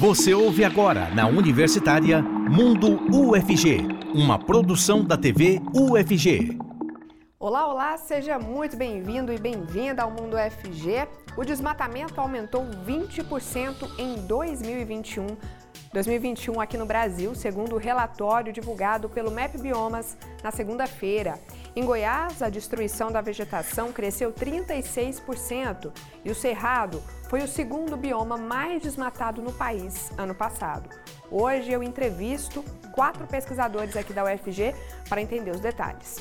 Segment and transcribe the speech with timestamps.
[0.00, 6.56] Você ouve agora na Universitária Mundo UFG, uma produção da TV UFG.
[7.38, 11.06] Olá, olá, seja muito bem-vindo e bem-vinda ao Mundo UFG.
[11.36, 15.36] O desmatamento aumentou 20% em 2021
[15.92, 21.38] 2021 aqui no Brasil, segundo o relatório divulgado pelo MEP Biomas na segunda-feira.
[21.80, 25.90] Em Goiás, a destruição da vegetação cresceu 36%
[26.22, 30.90] e o Cerrado foi o segundo bioma mais desmatado no país ano passado.
[31.30, 32.62] Hoje eu entrevisto
[32.92, 34.74] quatro pesquisadores aqui da UFG
[35.08, 36.18] para entender os detalhes.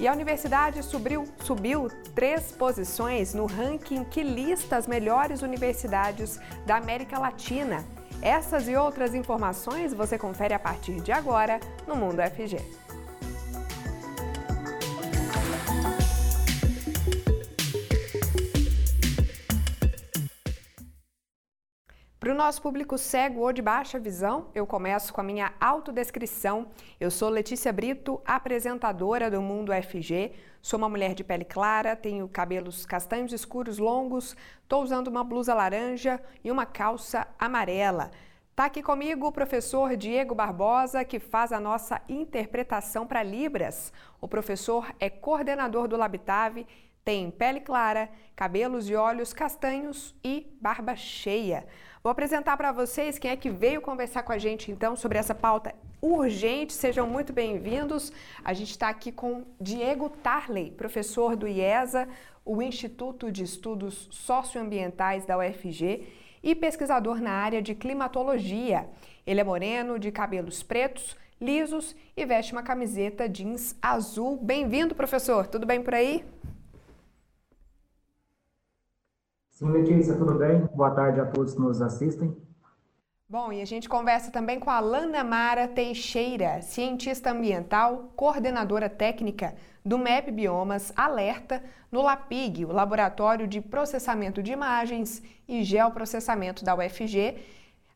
[0.00, 6.76] E a universidade subiu, subiu três posições no ranking que lista as melhores universidades da
[6.76, 7.84] América Latina.
[8.22, 12.81] Essas e outras informações você confere a partir de agora no Mundo FG.
[22.22, 26.68] Para o nosso público cego ou de baixa visão, eu começo com a minha autodescrição.
[27.00, 30.30] Eu sou Letícia Brito, apresentadora do Mundo FG.
[30.60, 35.52] Sou uma mulher de pele clara, tenho cabelos castanhos escuros longos, estou usando uma blusa
[35.52, 38.12] laranja e uma calça amarela.
[38.52, 43.92] Está aqui comigo o professor Diego Barbosa, que faz a nossa interpretação para Libras.
[44.20, 46.68] O professor é coordenador do Labitave,
[47.04, 51.66] tem pele clara, cabelos e olhos castanhos e barba cheia.
[52.02, 55.36] Vou apresentar para vocês quem é que veio conversar com a gente então sobre essa
[55.36, 56.72] pauta urgente.
[56.72, 58.12] Sejam muito bem-vindos.
[58.44, 62.08] A gente está aqui com Diego Tarley, professor do IESA,
[62.44, 66.08] o Instituto de Estudos Socioambientais da UFG
[66.42, 68.88] e pesquisador na área de climatologia.
[69.24, 74.36] Ele é moreno, de cabelos pretos, lisos e veste uma camiseta jeans azul.
[74.38, 75.46] Bem-vindo, professor.
[75.46, 76.24] Tudo bem por aí?
[79.52, 80.66] Sim, Letícia, tudo bem?
[80.74, 82.34] Boa tarde a todos que nos assistem.
[83.28, 89.54] Bom, e a gente conversa também com a Lana Mara Teixeira, cientista ambiental, coordenadora técnica
[89.84, 96.74] do MEP Biomas Alerta no LAPIG, o Laboratório de Processamento de Imagens e Geoprocessamento da
[96.74, 97.36] UFG.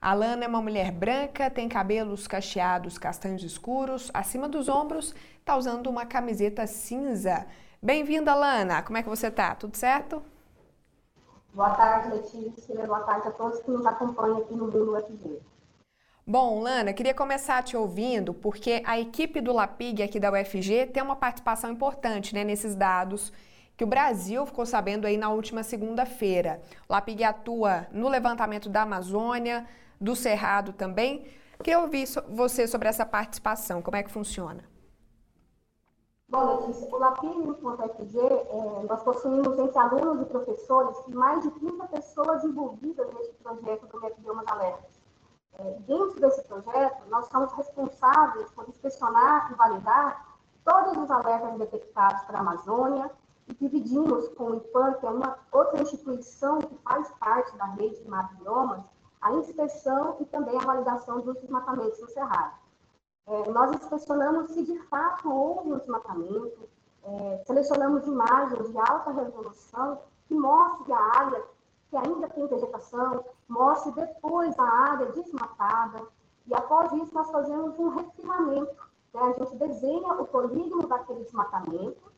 [0.01, 5.57] A Lana é uma mulher branca, tem cabelos cacheados castanhos escuros, acima dos ombros, está
[5.57, 7.47] usando uma camiseta cinza.
[7.83, 8.83] Bem-vinda, Lana!
[8.83, 9.55] Como é que você está?
[9.55, 10.23] Tudo certo?
[11.57, 12.87] Boa tarde, Letícia.
[12.87, 15.41] Boa tarde a todos que nos acompanham aqui no Mundo UFG.
[16.27, 21.03] Bom, Lana, queria começar te ouvindo porque a equipe do LAPIG aqui da UFG tem
[21.03, 23.33] uma participação importante né, nesses dados
[23.75, 26.61] que o Brasil ficou sabendo aí na última segunda-feira.
[26.87, 29.65] O LAPIG atua no levantamento da Amazônia,
[29.99, 31.25] do Cerrado também.
[31.65, 34.76] Queria ouvir você sobre essa participação, como é que funciona?
[36.29, 42.43] Bom, Letícia, o Lapini.fg, é, nós possuímos entre alunos e professores mais de 30 pessoas
[42.43, 45.01] envolvidas nesse projeto do Metbiomas Alertas.
[45.57, 52.21] É, dentro desse projeto, nós somos responsáveis por inspecionar e validar todos os alertas detectados
[52.25, 53.09] para a Amazônia
[53.47, 58.03] e dividimos com o IPAN, que é uma outra instituição que faz parte da rede
[58.03, 58.11] de
[58.41, 58.83] biomas,
[59.21, 62.66] a inspeção e também a validação dos desmatamentos no Cerrado.
[63.27, 66.69] É, nós inspecionamos se de fato houve desmatamento,
[67.03, 71.45] é, selecionamos imagens de alta resolução que mostrem a área
[71.91, 76.07] que ainda tem vegetação, mostre depois a área desmatada,
[76.47, 78.77] e após isso nós fazemos um refirramento.
[79.15, 79.21] Né?
[79.21, 82.13] A gente desenha o polígono daquele desmatamento,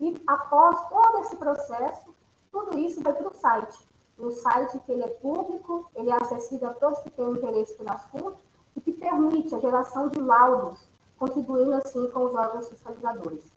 [0.00, 2.14] e após todo esse processo,
[2.50, 3.88] tudo isso vai para o site.
[4.18, 7.92] Um site que ele é público, ele é acessível a todos que têm interesse pelo
[7.92, 8.36] assunto,
[8.76, 10.88] e que permite a geração de laudos,
[11.18, 13.52] contribuindo assim com os órgãos fiscalizadores.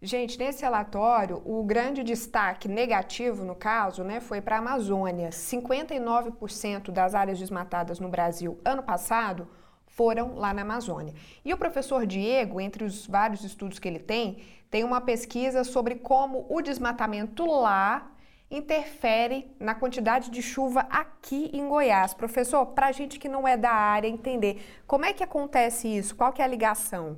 [0.00, 5.30] Gente, nesse relatório, o grande destaque negativo, no caso, né, foi para a Amazônia.
[5.30, 9.48] 59% das áreas desmatadas no Brasil ano passado
[9.86, 11.14] foram lá na Amazônia.
[11.44, 15.96] E o professor Diego, entre os vários estudos que ele tem, tem uma pesquisa sobre
[15.96, 18.08] como o desmatamento lá
[18.50, 22.14] interfere na quantidade de chuva aqui em Goiás.
[22.14, 26.16] Professor, para a gente que não é da área entender, como é que acontece isso?
[26.16, 27.16] Qual que é a ligação?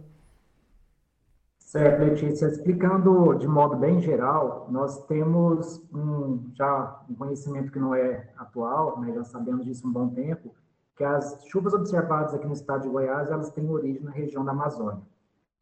[1.58, 2.46] Certo, Letícia.
[2.46, 9.00] Explicando de modo bem geral, nós temos um, já um conhecimento que não é atual,
[9.00, 10.52] né, já sabemos disso há um bom tempo,
[10.96, 14.50] que as chuvas observadas aqui no estado de Goiás, elas têm origem na região da
[14.50, 15.00] Amazônia.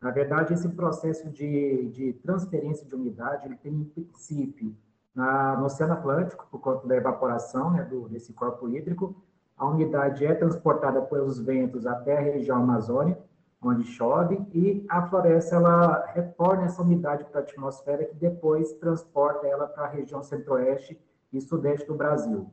[0.01, 4.75] Na verdade, esse processo de, de transferência de umidade, ele tem um princípio
[5.19, 9.21] na, no Oceano Atlântico, por conta da evaporação né, do, desse corpo hídrico.
[9.57, 13.19] A umidade é transportada pelos ventos até a região Amazônia,
[13.61, 19.49] onde chove, e a floresta ela retorna essa umidade para a atmosfera, que depois transporta
[19.49, 20.97] ela para a região centro-oeste
[21.33, 22.49] e sudeste do Brasil.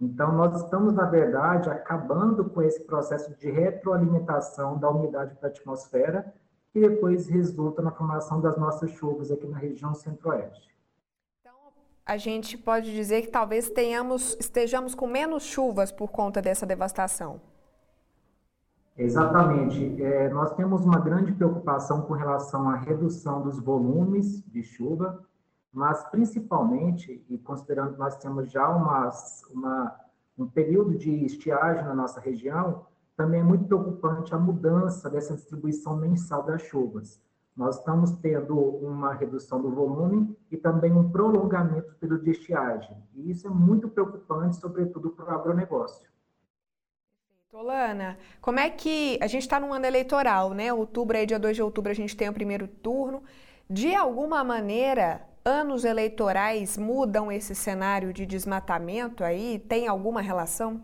[0.00, 5.50] Então, nós estamos, na verdade, acabando com esse processo de retroalimentação da umidade para a
[5.50, 6.32] atmosfera,
[6.72, 10.73] que depois resulta na formação das nossas chuvas aqui na região centro-oeste.
[12.06, 17.40] A gente pode dizer que talvez tenhamos, estejamos com menos chuvas por conta dessa devastação.
[18.96, 20.02] Exatamente.
[20.02, 25.24] É, nós temos uma grande preocupação com relação à redução dos volumes de chuva,
[25.72, 29.10] mas principalmente, e considerando que nós temos já uma,
[29.50, 29.96] uma,
[30.38, 32.86] um período de estiagem na nossa região,
[33.16, 37.18] também é muito preocupante a mudança dessa distribuição mensal das chuvas.
[37.56, 42.96] Nós estamos tendo uma redução do volume e também um prolongamento do período de estiagem.
[43.14, 46.08] E isso é muito preocupante, sobretudo para o agronegócio.
[47.52, 50.72] Olana, como é que a gente está num ano eleitoral, né?
[50.72, 53.22] Outubro, aí, dia 2 de outubro, a gente tem o primeiro turno.
[53.70, 59.60] De alguma maneira, anos eleitorais mudam esse cenário de desmatamento aí?
[59.60, 60.82] Tem alguma relação?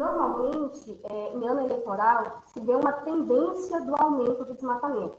[0.00, 5.18] Normalmente, é, em ano eleitoral, se vê uma tendência do aumento do desmatamento,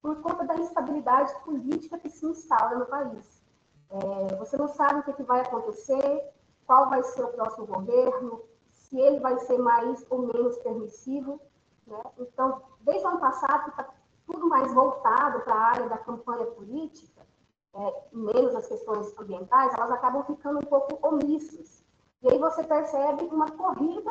[0.00, 3.42] por conta da instabilidade política que se instala no país.
[3.90, 6.32] É, você não sabe o que, que vai acontecer,
[6.64, 8.40] qual vai ser o próximo governo,
[8.70, 11.40] se ele vai ser mais ou menos permissivo.
[11.84, 12.00] Né?
[12.20, 13.88] Então, desde o ano passado, está
[14.28, 17.26] tudo mais voltado para a área da campanha política,
[17.74, 21.79] é, menos as questões ambientais, elas acabam ficando um pouco omissas.
[22.22, 24.10] E aí você percebe uma corrida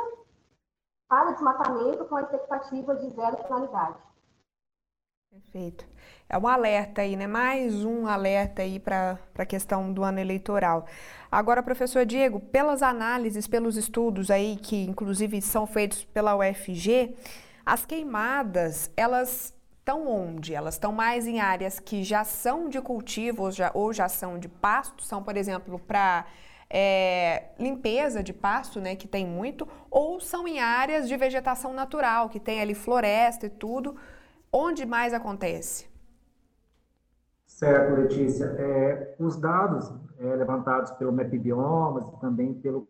[1.07, 3.97] para o desmatamento com a expectativa de zero finalidade.
[5.31, 5.85] Perfeito.
[6.27, 7.27] É um alerta aí, né?
[7.27, 10.87] Mais um alerta aí para a questão do ano eleitoral.
[11.31, 17.15] Agora, professor Diego, pelas análises, pelos estudos aí que inclusive são feitos pela UFG,
[17.63, 20.55] as queimadas, elas estão onde?
[20.55, 24.39] Elas estão mais em áreas que já são de cultivo ou já, ou já são
[24.39, 26.25] de pasto, são, por exemplo, para
[26.69, 32.29] é, limpeza de pasto, né, que tem muito, ou são em áreas de vegetação natural,
[32.29, 33.95] que tem ali floresta e tudo.
[34.51, 35.87] Onde mais acontece?
[37.45, 38.45] Certo, Letícia.
[38.57, 42.87] É, os dados é, levantados pelo MapBiomas e também pelo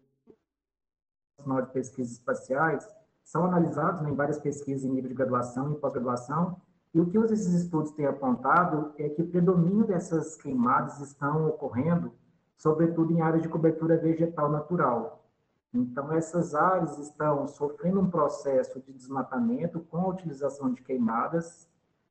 [1.37, 2.87] Nacional de Pesquisas Espaciais
[3.23, 6.59] são analisados né, em várias pesquisas em nível de graduação e pós-graduação,
[6.93, 12.11] e o que esses estudos têm apontado é que o predomínio dessas queimadas estão ocorrendo,
[12.59, 15.25] sobretudo em áreas de cobertura vegetal natural.
[15.73, 21.67] Então, essas áreas estão sofrendo um processo de desmatamento com a utilização de queimadas,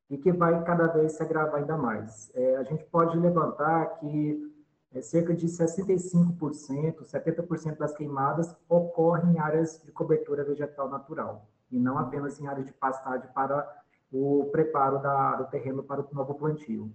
[0.09, 2.31] e que vai cada vez se agravar ainda mais.
[2.33, 4.51] É, a gente pode levantar que
[4.91, 11.79] é, cerca de 65%, 70% das queimadas ocorrem em áreas de cobertura vegetal natural, e
[11.79, 13.67] não apenas em áreas de pastagem para
[14.11, 16.91] o preparo da, do terreno para o novo plantio.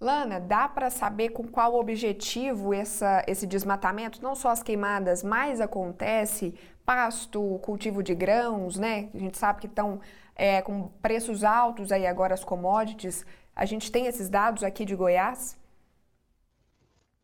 [0.00, 5.60] Lana, dá para saber com qual objetivo essa, esse desmatamento, não só as queimadas, mas
[5.60, 6.54] acontece
[6.86, 9.10] pasto, cultivo de grãos, né?
[9.12, 10.00] A gente sabe que estão
[10.36, 13.26] é, com preços altos aí agora as commodities.
[13.56, 15.58] A gente tem esses dados aqui de Goiás?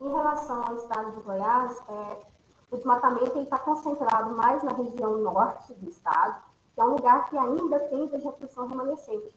[0.01, 2.17] Em relação ao estado de Goiás, é,
[2.71, 6.43] o desmatamento está concentrado mais na região norte do estado,
[6.73, 9.33] que é um lugar que ainda tem vegetação remanescente,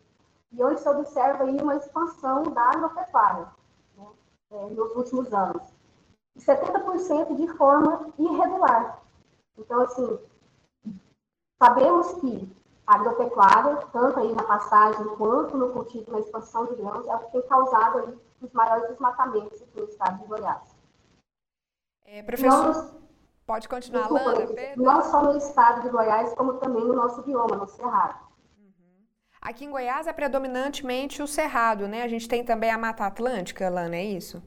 [0.53, 3.49] e onde se observa aí uma expansão da agropecuária
[3.97, 4.06] né,
[4.50, 5.62] é, nos últimos anos.
[6.39, 9.03] 70% de forma irregular.
[9.56, 10.19] Então, assim,
[11.59, 17.07] sabemos que a agropecuária, tanto aí na passagem quanto no cultivo, na expansão de grãos,
[17.07, 20.76] é o que tem causado aí os maiores desmatamentos aqui no estado de Goiás.
[22.07, 23.00] É, professor, não,
[23.47, 27.57] pode continuar, desculpa, Lana, Não só no estado de Goiás, como também no nosso bioma,
[27.57, 28.27] no Cerrado.
[29.40, 32.02] Aqui em Goiás é predominantemente o Cerrado, né?
[32.02, 34.42] A gente tem também a Mata Atlântica, Lana, é isso?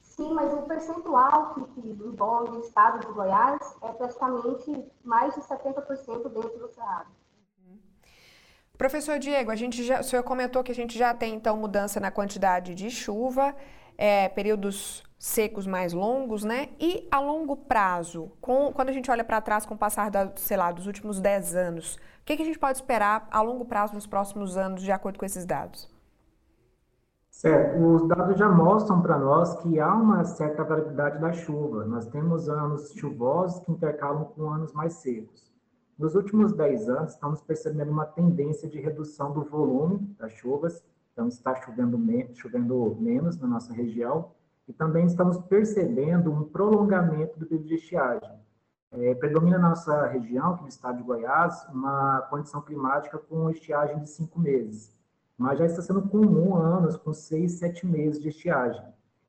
[0.00, 5.40] Sim, mas o percentual que, que envolve o estado de Goiás é praticamente mais de
[5.40, 7.08] 70% dentro do Cerrado.
[7.66, 7.78] Uhum.
[8.76, 11.98] Professor Diego, a gente já, o senhor comentou que a gente já tem então mudança
[11.98, 13.54] na quantidade de chuva,
[13.96, 16.70] é, períodos secos mais longos, né?
[16.80, 20.32] E a longo prazo, com, quando a gente olha para trás com o passar da,
[20.34, 23.64] sei lá, dos últimos 10 anos, o que, que a gente pode esperar a longo
[23.64, 25.88] prazo nos próximos anos, de acordo com esses dados?
[27.30, 31.84] Certo, os dados já mostram para nós que há uma certa variabilidade da chuva.
[31.84, 35.52] Nós temos anos chuvosos que intercalam com anos mais secos.
[35.96, 41.28] Nos últimos 10 anos, estamos percebendo uma tendência de redução do volume das chuvas, então
[41.28, 44.32] está chovendo, me chovendo menos na nossa região,
[44.72, 48.30] e também estamos percebendo um prolongamento do período de estiagem.
[48.90, 53.50] É, predomina na nossa região, que é o estado de Goiás, uma condição climática com
[53.50, 54.94] estiagem de cinco meses
[55.42, 58.80] mas já está sendo comum anos com seis, sete meses de estiagem.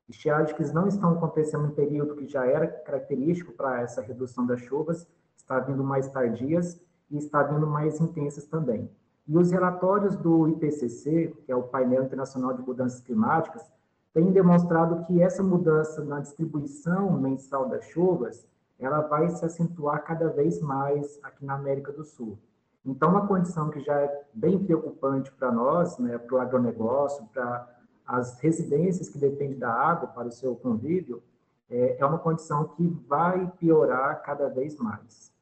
[0.08, 4.60] Estiagens que não estão acontecendo no período que já era característico para essa redução das
[4.60, 8.88] chuvas, está vindo mais tardias e está vindo mais intensas também.
[9.26, 13.68] E os relatórios do IPCC, que é o Painel Internacional de Mudanças Climáticas,
[14.14, 18.46] têm demonstrado que essa mudança na distribuição mensal das chuvas,
[18.78, 22.38] ela vai se acentuar cada vez mais aqui na América do Sul.
[22.86, 27.68] Então, uma condição que já é bem preocupante para nós, né, para o agronegócio, para
[28.06, 31.22] as residências que dependem da água para o seu convívio,
[31.68, 35.32] é, é uma condição que vai piorar cada vez mais.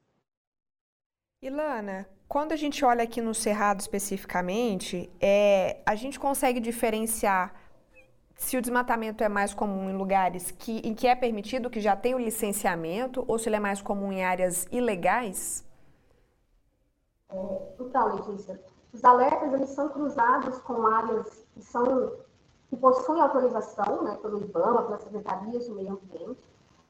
[1.41, 7.53] Ilana, quando a gente olha aqui no Cerrado especificamente, é, a gente consegue diferenciar
[8.43, 11.95] se o desmatamento é mais comum em lugares que, em que é permitido, que já
[11.95, 15.65] tem o licenciamento, ou se ele é mais comum em áreas ilegais?
[17.29, 17.35] É,
[17.79, 18.59] então, Letícia,
[18.91, 22.11] os alertas eles são cruzados com áreas que são
[22.69, 26.43] que possuem autorização né, pelo IBAMA, pelas secretarias de meio ambiente,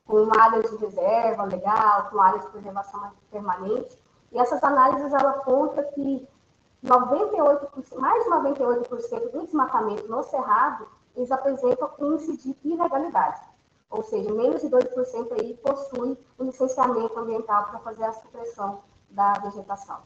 [0.05, 3.99] com áreas de reserva legal, com áreas de preservação permanente.
[4.31, 6.27] E essas análises ela apontam que
[6.85, 13.41] 98%, mais de 98% do desmatamento no Cerrado, eles apresentam índice de ilegalidade.
[13.89, 19.33] Ou seja, menos de 2% aí possui o licenciamento ambiental para fazer a supressão da
[19.33, 20.01] vegetação.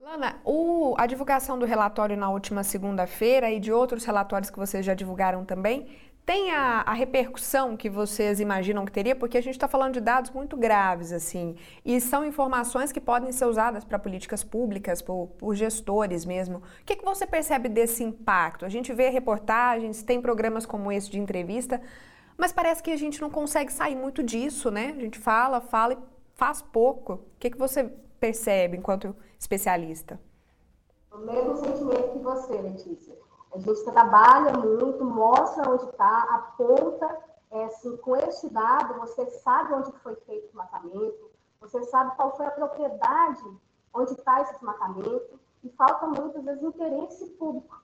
[0.00, 4.84] Lana, o, a divulgação do relatório na última segunda-feira e de outros relatórios que vocês
[4.84, 9.14] já divulgaram também, tem a, a, repercussão que vocês imaginam que teria?
[9.14, 11.54] Porque a gente está falando de dados muito graves, assim,
[11.84, 16.58] e são informações que podem ser usadas para políticas públicas, por, por, gestores mesmo.
[16.58, 18.64] O que, que você percebe desse impacto?
[18.64, 21.80] A gente vê reportagens, tem programas como esse de entrevista,
[22.38, 24.94] mas parece que a gente não consegue sair muito disso, né?
[24.96, 25.98] A gente fala, fala e
[26.34, 27.12] faz pouco.
[27.12, 27.84] O que, que você
[28.18, 30.18] percebe enquanto especialista?
[31.12, 33.23] O mesmo sentimento que você, Letícia.
[33.54, 39.74] A gente trabalha muito, mostra onde está, aponta, é, assim, com este dado, você sabe
[39.74, 41.30] onde foi feito o matamento,
[41.60, 43.44] você sabe qual foi a propriedade
[43.94, 47.80] onde está esse desmatamento, e falta muitas vezes interesse público.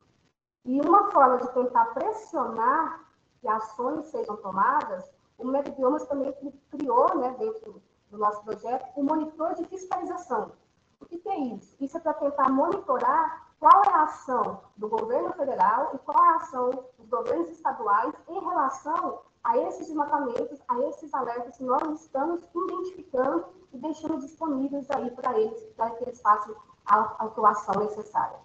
[0.65, 3.09] E uma forma de tentar pressionar
[3.41, 5.09] que ações sejam tomadas,
[5.39, 6.35] o Metbiomas também
[6.71, 10.53] criou, né, dentro do nosso projeto, o um monitor de fiscalização.
[11.01, 11.77] O que, que é isso?
[11.81, 16.29] Isso é para tentar monitorar qual é a ação do governo federal e qual é
[16.31, 22.01] a ação dos governos estaduais em relação a esses desmatamentos, a esses alertas que nós
[22.01, 28.39] estamos identificando e deixando disponíveis aí para eles, para que eles façam a atuação necessária.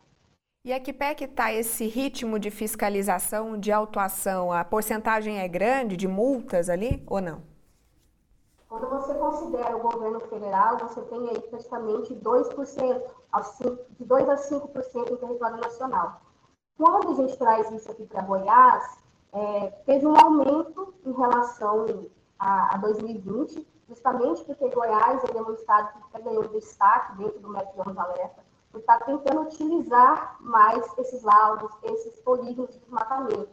[0.65, 4.51] E a que pé que está esse ritmo de fiscalização, de autuação?
[4.51, 7.41] A porcentagem é grande de multas ali ou não?
[8.67, 13.01] Quando você considera o governo federal, você tem aí praticamente 2%,
[13.97, 16.21] de 2% a 5% em território nacional.
[16.77, 18.97] Quando a gente traz isso aqui para Goiás,
[19.33, 22.07] é, teve um aumento em relação
[22.39, 27.91] a, a 2020, justamente porque Goiás é um estado que ganhou destaque dentro do método
[27.91, 33.49] de alerta, por estar tá tentando utilizar mais esses laudos, esses polígonos de desmatamento.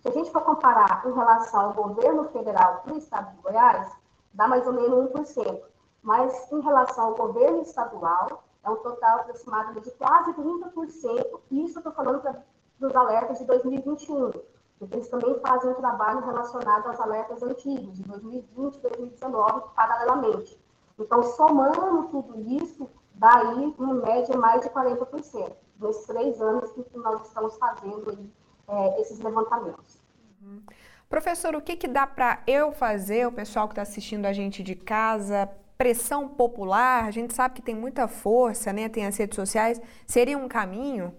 [0.00, 3.92] Se a gente for comparar em relação ao governo federal do estado de Goiás,
[4.32, 5.60] dá mais ou menos 1%.
[6.02, 11.40] Mas em relação ao governo estadual, é um total aproximado de quase 30%.
[11.50, 12.42] Isso eu estou falando pra,
[12.78, 14.30] dos alertas de 2021,
[14.78, 20.58] porque eles também fazem um trabalho relacionado aos alertas antigos, de 2020 e 2019, paralelamente.
[20.98, 27.26] Então, somando tudo isso, daí, em média, mais de 40%, nesses três anos que nós
[27.26, 28.32] estamos fazendo aí,
[28.68, 30.00] é, esses levantamentos.
[30.42, 30.62] Uhum.
[31.08, 34.62] Professor, o que, que dá para eu fazer, o pessoal que está assistindo a gente
[34.62, 35.48] de casa,
[35.78, 38.88] pressão popular, a gente sabe que tem muita força, né?
[38.88, 41.14] Tem as redes sociais, seria um caminho?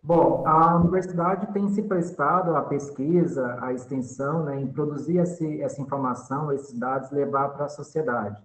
[0.00, 5.80] Bom, a universidade tem se prestado à pesquisa, à extensão, né, em produzir esse, essa
[5.80, 8.40] informação, esses dados, levar para a sociedade.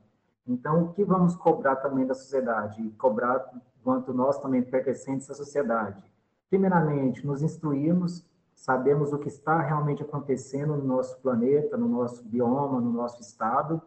[0.48, 2.90] Então, o que vamos cobrar também da sociedade?
[2.98, 3.52] Cobrar
[3.84, 6.02] quanto nós também pertencentes à sociedade.
[6.50, 8.26] Primeiramente, nos instruirmos
[8.60, 13.82] sabemos o que está realmente acontecendo no nosso planeta, no nosso bioma, no nosso estado.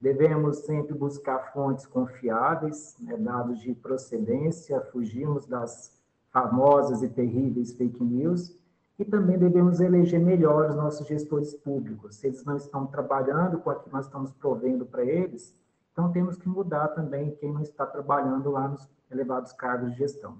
[0.00, 5.96] Devemos sempre buscar fontes confiáveis, né, dados de procedência, fugirmos das
[6.30, 8.56] famosas e terríveis fake news
[8.98, 12.16] e também devemos eleger melhor os nossos gestores públicos.
[12.16, 15.54] Se eles não estão trabalhando com o que nós estamos provendo para eles,
[15.92, 20.36] então temos que mudar também quem não está trabalhando lá nos elevados cargos de gestão.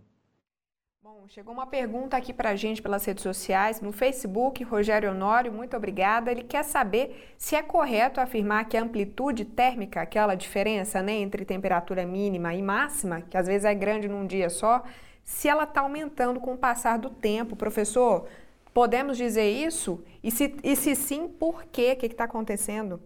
[1.18, 5.50] Bom, chegou uma pergunta aqui para a gente pelas redes sociais, no Facebook, Rogério Honório,
[5.50, 6.30] muito obrigada.
[6.30, 11.46] Ele quer saber se é correto afirmar que a amplitude térmica, aquela diferença né, entre
[11.46, 14.84] temperatura mínima e máxima, que às vezes é grande num dia só,
[15.24, 17.56] se ela está aumentando com o passar do tempo.
[17.56, 18.26] Professor,
[18.74, 20.04] Podemos dizer isso?
[20.22, 21.94] E se, e se sim, por quê?
[21.94, 23.00] O que está acontecendo?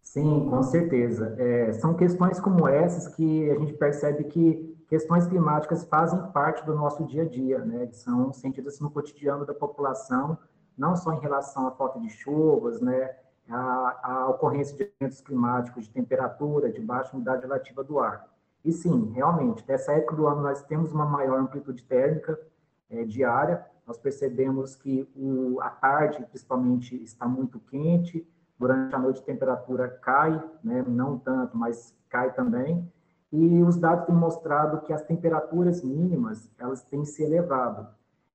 [0.00, 1.34] Sim, com certeza.
[1.40, 6.74] É, são questões como essas que a gente percebe que questões climáticas fazem parte do
[6.74, 7.88] nosso dia a dia, né?
[7.92, 10.38] São sentidas no cotidiano da população,
[10.76, 13.14] não só em relação à falta de chuvas, né?
[13.48, 18.28] A, a ocorrência de eventos climáticos, de temperatura, de baixa umidade relativa do ar.
[18.64, 22.38] E sim, realmente, nessa época do ano nós temos uma maior amplitude térmica
[22.90, 28.26] é, diária, nós percebemos que o, a tarde, principalmente, está muito quente,
[28.58, 32.90] Durante a noite a temperatura cai, né, não tanto, mas cai também.
[33.32, 37.86] E os dados têm mostrado que as temperaturas mínimas, elas têm se elevado.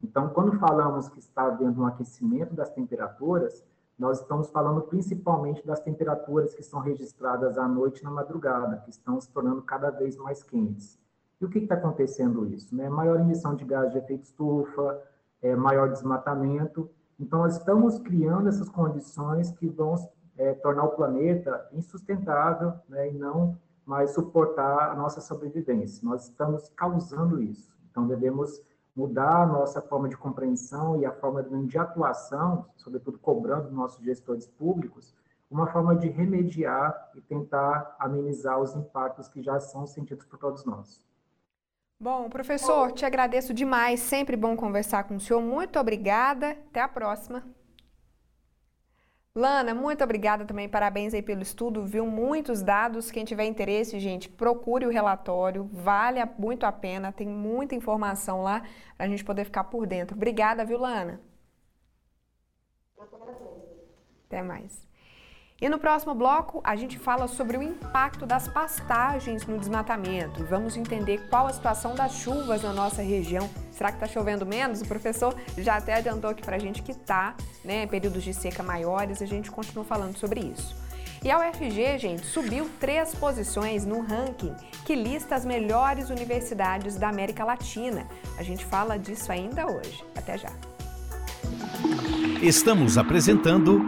[0.01, 3.63] Então, quando falamos que está havendo um aquecimento das temperaturas,
[3.97, 8.89] nós estamos falando principalmente das temperaturas que são registradas à noite e na madrugada, que
[8.89, 10.99] estão se tornando cada vez mais quentes.
[11.39, 12.75] E o que está acontecendo isso?
[12.75, 12.89] Né?
[12.89, 15.01] Maior emissão de gás de efeito estufa,
[15.41, 19.95] é, maior desmatamento, então, nós estamos criando essas condições que vão
[20.37, 26.07] é, tornar o planeta insustentável né, e não mais suportar a nossa sobrevivência.
[26.07, 27.73] Nós estamos causando isso.
[27.89, 28.61] Então, devemos
[28.95, 34.47] mudar a nossa forma de compreensão e a forma de atuação, sobretudo cobrando nossos gestores
[34.47, 35.15] públicos,
[35.49, 40.65] uma forma de remediar e tentar amenizar os impactos que já são sentidos por todos
[40.65, 41.03] nós.
[41.99, 43.99] Bom, professor, te agradeço demais.
[43.99, 45.41] Sempre bom conversar com o senhor.
[45.41, 46.51] Muito obrigada.
[46.51, 47.43] Até a próxima.
[49.35, 50.69] Lana, muito obrigada também.
[50.69, 51.83] Parabéns aí pelo estudo.
[51.85, 53.09] Viu muitos dados.
[53.11, 55.67] Quem tiver interesse, gente, procure o relatório.
[55.73, 57.11] Vale muito a pena.
[57.11, 58.61] Tem muita informação lá
[58.95, 60.15] para a gente poder ficar por dentro.
[60.15, 61.19] Obrigada, viu, Lana?
[64.27, 64.87] Até mais.
[65.61, 70.43] E no próximo bloco, a gente fala sobre o impacto das pastagens no desmatamento e
[70.43, 73.49] vamos entender qual a situação das chuvas na nossa região.
[73.71, 74.81] Será que está chovendo menos?
[74.81, 77.87] O professor já até adiantou aqui para a gente que está, né?
[77.87, 80.75] Períodos de seca maiores, a gente continua falando sobre isso.
[81.23, 84.53] E a UFG, gente, subiu três posições no ranking
[84.85, 88.05] que lista as melhores universidades da América Latina.
[88.37, 90.03] A gente fala disso ainda hoje.
[90.17, 90.51] Até já.
[92.41, 93.81] Estamos apresentando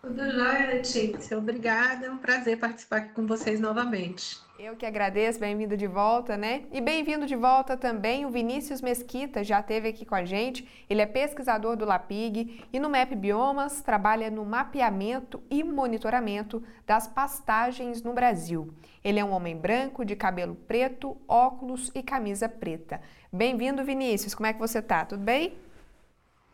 [0.00, 1.36] Tudo jóia, Letícia.
[1.36, 2.06] Obrigada.
[2.06, 4.38] É um prazer participar aqui com vocês novamente.
[4.62, 6.64] Eu que agradeço, bem-vindo de volta, né?
[6.70, 10.68] E bem-vindo de volta também o Vinícius Mesquita, já esteve aqui com a gente.
[10.86, 17.08] Ele é pesquisador do LAPIG e no MAP Biomas trabalha no mapeamento e monitoramento das
[17.08, 18.68] pastagens no Brasil.
[19.02, 23.00] Ele é um homem branco, de cabelo preto, óculos e camisa preta.
[23.32, 24.34] Bem-vindo, Vinícius.
[24.34, 25.06] Como é que você está?
[25.06, 25.54] Tudo bem?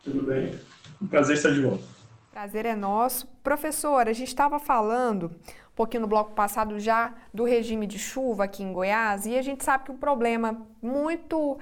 [0.01, 0.57] Tudo bem.
[1.01, 1.83] Um prazer estar de volta.
[2.31, 3.27] Prazer é nosso.
[3.43, 5.35] Professora, a gente estava falando
[5.77, 9.63] pouquinho no bloco passado já do regime de chuva aqui em Goiás e a gente
[9.63, 11.57] sabe que um problema muito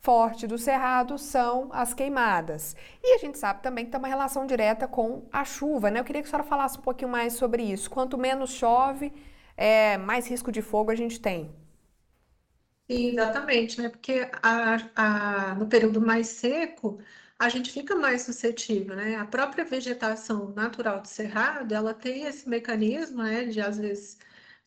[0.00, 2.74] forte do Cerrado são as queimadas.
[3.02, 6.00] E a gente sabe também que tem uma relação direta com a chuva, né?
[6.00, 7.88] Eu queria que a senhora falasse um pouquinho mais sobre isso.
[7.88, 9.12] Quanto menos chove,
[9.56, 11.54] é, mais risco de fogo a gente tem.
[12.88, 13.88] Exatamente, né?
[13.88, 14.76] Porque a,
[15.50, 16.98] a, no período mais seco,
[17.42, 19.16] a gente fica mais suscetível, né?
[19.16, 24.18] A própria vegetação natural do cerrado, ela tem esse mecanismo, né, de às vezes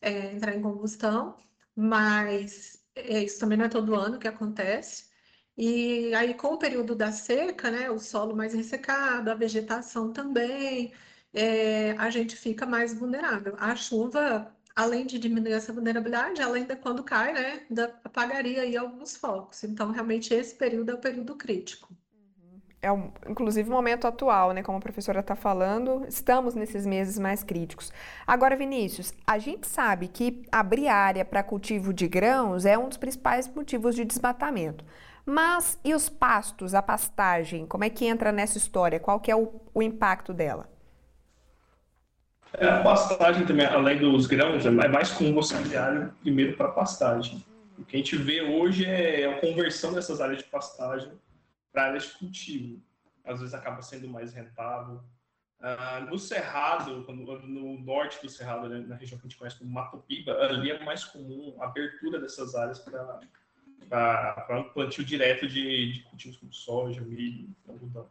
[0.01, 1.37] é, entrar em combustão,
[1.75, 5.05] mas é, isso também não é todo ano que acontece.
[5.57, 10.93] E aí, com o período da seca, né, o solo mais ressecado, a vegetação também,
[11.33, 13.55] é, a gente fica mais vulnerável.
[13.57, 17.65] A chuva, além de diminuir essa vulnerabilidade, ela ainda quando cai, né,
[18.03, 19.63] apagaria aí alguns focos.
[19.63, 21.95] Então, realmente, esse período é o período crítico
[22.85, 24.61] é um, inclusive o momento atual, né?
[24.61, 27.91] Como a professora está falando, estamos nesses meses mais críticos.
[28.27, 32.99] Agora, Vinícius, a gente sabe que abrir área para cultivo de grãos é um dos
[32.99, 34.85] principais motivos de desmatamento.
[35.25, 38.99] Mas e os pastos, a pastagem, como é que entra nessa história?
[38.99, 40.69] Qual que é o, o impacto dela?
[42.53, 46.67] É, a pastagem também, além dos grãos, é mais comum você abrir área primeiro para
[46.67, 47.43] pastagem.
[47.79, 51.11] O que a gente vê hoje é a conversão dessas áreas de pastagem
[51.75, 52.81] para áreas de cultivo.
[53.25, 55.03] às vezes acaba sendo mais rentável.
[55.59, 59.71] Uh, no Cerrado, no norte do Cerrado, né, na região que a gente conhece como
[59.71, 65.93] Mato Piba, ali é mais comum a abertura dessas áreas para um plantio direto de,
[65.93, 68.09] de, cultivos como soja, milho, algodão.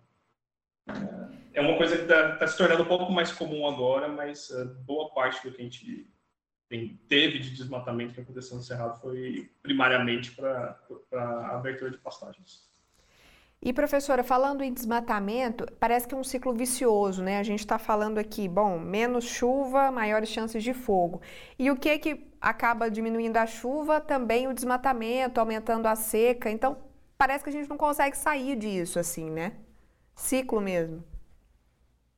[1.52, 4.66] É uma coisa que está tá se tornando um pouco mais comum agora, mas uh,
[4.84, 6.10] boa parte do que a gente
[6.68, 10.78] tem, teve de desmatamento que aconteceu no Cerrado foi primariamente para
[11.12, 12.73] a abertura de pastagens.
[13.64, 17.38] E professora, falando em desmatamento, parece que é um ciclo vicioso, né?
[17.38, 21.22] A gente está falando aqui, bom, menos chuva, maiores chances de fogo.
[21.58, 24.02] E o que que acaba diminuindo a chuva?
[24.02, 26.50] Também o desmatamento, aumentando a seca.
[26.50, 26.76] Então,
[27.16, 29.52] parece que a gente não consegue sair disso, assim, né?
[30.14, 31.02] Ciclo mesmo.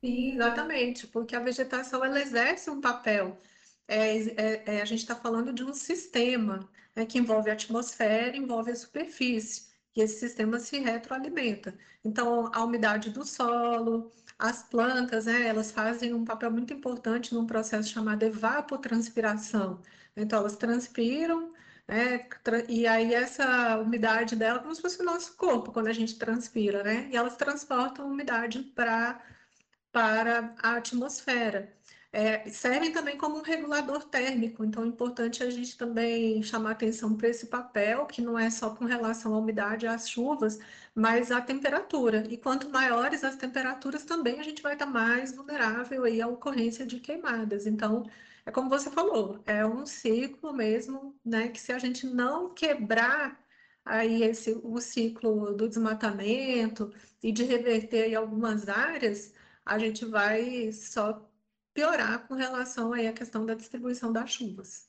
[0.05, 3.39] Sim, exatamente, porque a vegetação ela exerce um papel.
[3.87, 8.37] É, é, é, a gente está falando de um sistema né, que envolve a atmosfera,
[8.37, 9.66] envolve a superfície
[9.97, 11.75] que esse sistema se retroalimenta.
[12.05, 17.47] Então, a umidade do solo, as plantas, né, elas fazem um papel muito importante num
[17.47, 19.81] processo chamado evapotranspiração.
[20.15, 21.51] Então, elas transpiram,
[21.89, 22.29] né,
[22.69, 26.83] e aí essa umidade dela, como se fosse o nosso corpo, quando a gente transpira,
[26.83, 29.19] né, e elas transportam umidade pra,
[29.93, 31.75] para a atmosfera
[32.13, 37.17] é, servem também como um regulador térmico, então é importante a gente também chamar atenção
[37.17, 40.59] para esse papel, que não é só com relação à umidade às chuvas,
[40.95, 42.25] mas à temperatura.
[42.31, 46.87] E quanto maiores as temperaturas, também a gente vai estar mais vulnerável aí à ocorrência
[46.87, 47.67] de queimadas.
[47.67, 48.05] Então,
[48.47, 53.39] é como você falou, é um ciclo mesmo, né, que se a gente não quebrar
[53.85, 56.93] aí esse, o ciclo do desmatamento
[57.23, 59.33] e de reverter em algumas áreas,
[59.65, 61.29] a gente vai só
[61.77, 64.89] piorar com relação aí à questão da distribuição das chuvas.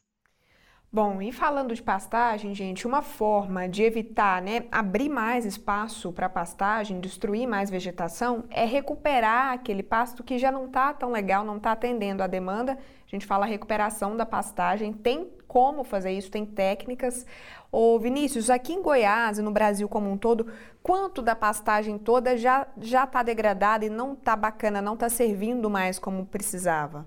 [0.90, 6.30] Bom, e falando de pastagem, gente, uma forma de evitar, né, abrir mais espaço para
[6.30, 11.58] pastagem, destruir mais vegetação, é recuperar aquele pasto que já não está tão legal, não
[11.58, 12.72] está atendendo à demanda.
[13.06, 17.26] A gente fala recuperação da pastagem, tem como fazer isso, tem técnicas.
[17.72, 20.48] Ô Vinícius, aqui em Goiás e no Brasil como um todo,
[20.82, 25.70] quanto da pastagem toda já já está degradada e não está bacana, não está servindo
[25.70, 27.06] mais como precisava?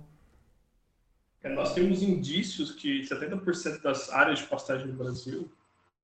[1.43, 5.51] É, nós temos indícios que 70% das áreas de pastagem no Brasil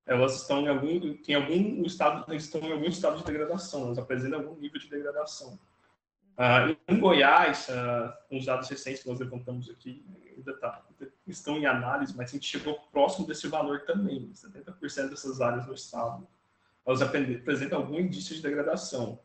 [0.07, 4.39] elas estão em algum, tem algum estado, estão em algum estado de degradação, elas apresentam
[4.39, 5.59] algum nível de degradação.
[6.39, 7.67] Uh, em Goiás,
[8.29, 10.05] com os dados recentes que nós levantamos aqui,
[10.37, 10.86] ainda tá,
[11.27, 14.31] estão em análise, mas a gente chegou próximo desse valor também.
[14.33, 16.27] 70% dessas áreas no estado,
[16.87, 19.19] elas apresentam algum indício de degradação.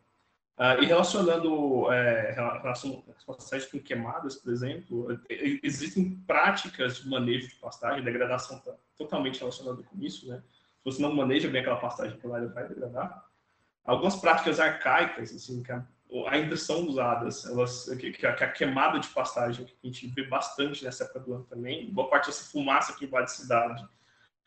[0.57, 5.19] Uh, e relacionando é, relação pastagens com queimadas, por exemplo,
[5.63, 10.43] existem práticas de manejo de pastagem, degradação está totalmente relacionada com isso, né?
[10.83, 13.25] Se você não maneja bem aquela pastagem queimada, vai degradar.
[13.83, 15.71] Algumas práticas arcaicas, assim, que
[16.28, 20.84] ainda são usadas, elas, que, que, a queimada de pastagem, que a gente vê bastante
[20.84, 23.86] nessa época do ano também, boa parte dessa fumaça que invade a cidade,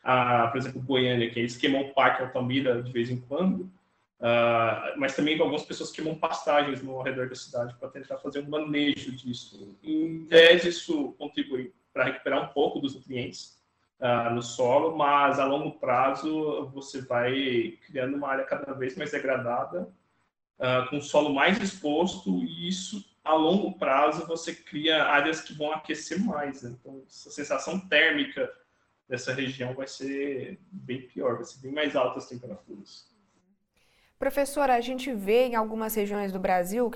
[0.03, 3.71] ah, por exemplo, Goiânia, que eles queimam o Parque Altamira de vez em quando,
[4.17, 8.49] Uh, mas também algumas pessoas queimam pastagens no redor da cidade para tentar fazer um
[8.49, 9.77] manejo disso.
[9.83, 13.61] Em tese, isso contribui para recuperar um pouco dos nutrientes
[13.99, 19.11] uh, no solo, mas a longo prazo você vai criando uma área cada vez mais
[19.11, 19.89] degradada,
[20.59, 25.71] uh, com solo mais exposto, e isso a longo prazo você cria áreas que vão
[25.71, 26.61] aquecer mais.
[26.61, 26.75] Né?
[26.79, 28.51] Então, essa sensação térmica
[29.09, 33.13] dessa região vai ser bem pior, vai ser bem mais alta as temperaturas.
[34.17, 36.91] Professora, a gente vê em algumas regiões do Brasil,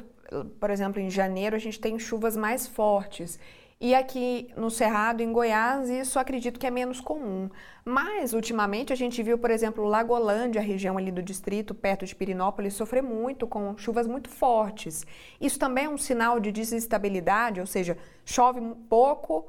[0.59, 3.39] por exemplo, em janeiro, a gente tem chuvas mais fortes.
[3.81, 7.49] E aqui no Cerrado, em Goiás, isso acredito que é menos comum.
[7.85, 12.13] Mas, ultimamente, a gente viu, por exemplo, Lagolândia, a região ali do distrito, perto de
[12.13, 15.05] Pirinópolis, sofrer muito com chuvas muito fortes.
[15.39, 19.47] Isso também é um sinal de desestabilidade, ou seja, chove pouco,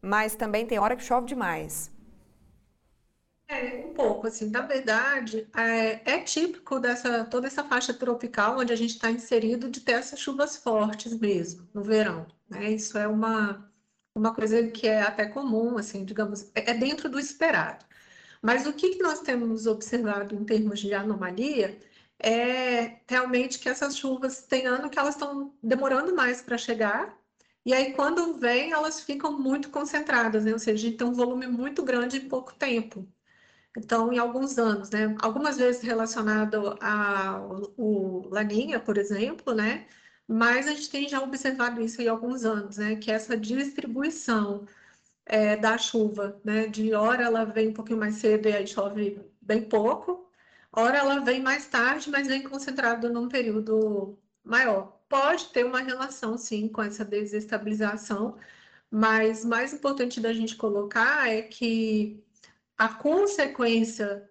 [0.00, 1.90] mas também tem hora que chove demais.
[3.48, 8.72] É, um pouco, assim, na verdade, é, é típico dessa toda essa faixa tropical onde
[8.72, 12.72] a gente está inserido de ter essas chuvas fortes mesmo, no verão, né?
[12.72, 13.70] Isso é uma,
[14.14, 17.84] uma coisa que é até comum, assim, digamos, é, é dentro do esperado.
[18.42, 21.78] Mas o que, nós temos observado em termos de anomalia
[22.18, 27.18] é realmente que essas chuvas tem ano que elas estão demorando mais para chegar,
[27.64, 30.52] e aí quando vem elas ficam muito concentradas, né?
[30.52, 33.08] Ou seja, a gente tem um volume muito grande em pouco tempo.
[33.76, 35.16] Então, em alguns anos, né?
[35.20, 39.86] Algumas vezes relacionado ao Laninha, por exemplo, né?
[40.28, 42.96] Mas a gente tem já observado isso em alguns anos, né?
[42.96, 44.66] Que essa distribuição
[45.26, 46.66] é, da chuva, né?
[46.68, 50.24] De hora ela vem um pouquinho mais cedo e aí chove bem pouco,
[50.76, 54.98] Ora, ela vem mais tarde, mas vem concentrada num período maior.
[55.08, 58.36] Pode ter uma relação, sim, com essa desestabilização,
[58.90, 62.20] mas mais importante da gente colocar é que
[62.78, 64.28] a consequência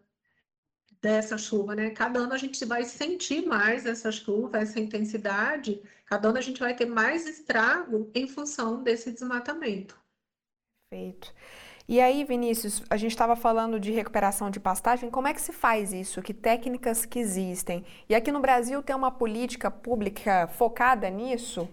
[1.04, 1.89] dessa chuva, né?
[1.89, 6.62] Cada ano a gente vai sentir mais essa chuva, essa intensidade, cada ano a gente
[6.62, 10.00] vai ter mais estrago em função desse desmatamento.
[10.89, 11.34] Perfeito.
[11.89, 15.52] E aí, Vinícius, a gente estava falando de recuperação de pastagem, como é que se
[15.52, 16.22] faz isso?
[16.22, 17.84] Que técnicas que existem?
[18.08, 21.68] E aqui no Brasil tem uma política pública focada nisso?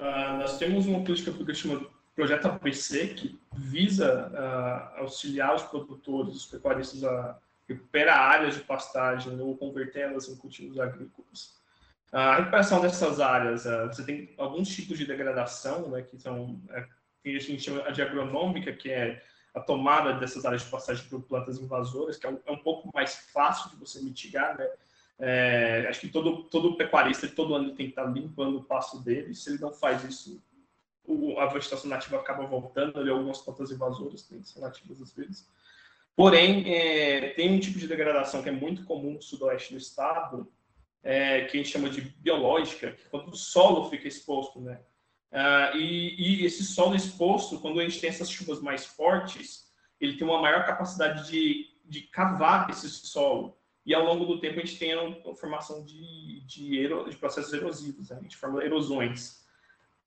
[0.00, 1.86] Uh, nós temos uma política pública chamada
[2.18, 9.40] Projeto APC, que visa uh, auxiliar os produtores, os pecuaristas a recuperar áreas de pastagem
[9.40, 11.60] ou convertê-las em cultivos agrícolas.
[12.10, 16.84] A recuperação dessas áreas, uh, você tem alguns tipos de degradação, né, que são é,
[17.22, 19.22] que a gente chama de agronômica, que é
[19.54, 22.90] a tomada dessas áreas de pastagem por plantas invasoras, que é um, é um pouco
[22.92, 24.68] mais fácil de você mitigar, né?
[25.20, 29.36] É, acho que todo, todo pecuarista, todo ano, tem que estar limpando o pasto dele.
[29.36, 30.42] Se ele não faz isso,
[31.08, 35.48] o, a vegetação nativa acaba voltando, ali algumas plantas invasoras que são nativas às vezes.
[36.14, 40.52] Porém, é, tem um tipo de degradação que é muito comum no sudoeste do estado,
[41.02, 44.80] é, que a gente chama de biológica, que quando o solo fica exposto, né?
[45.30, 50.16] Ah, e, e, esse solo exposto, quando a gente tem essas chuvas mais fortes, ele
[50.16, 53.56] tem uma maior capacidade de, de cavar esse solo.
[53.84, 58.10] E ao longo do tempo a gente tem a formação de, de, de processos erosivos,
[58.10, 58.16] né?
[58.18, 59.46] a gente forma erosões.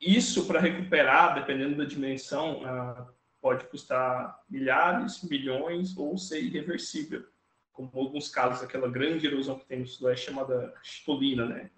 [0.01, 3.07] Isso, para recuperar, dependendo da dimensão, uh,
[3.39, 7.23] pode custar milhares, milhões ou ser irreversível.
[7.71, 11.69] Como alguns casos, aquela grande erosão que tem no sudoeste chamada chitolina, né?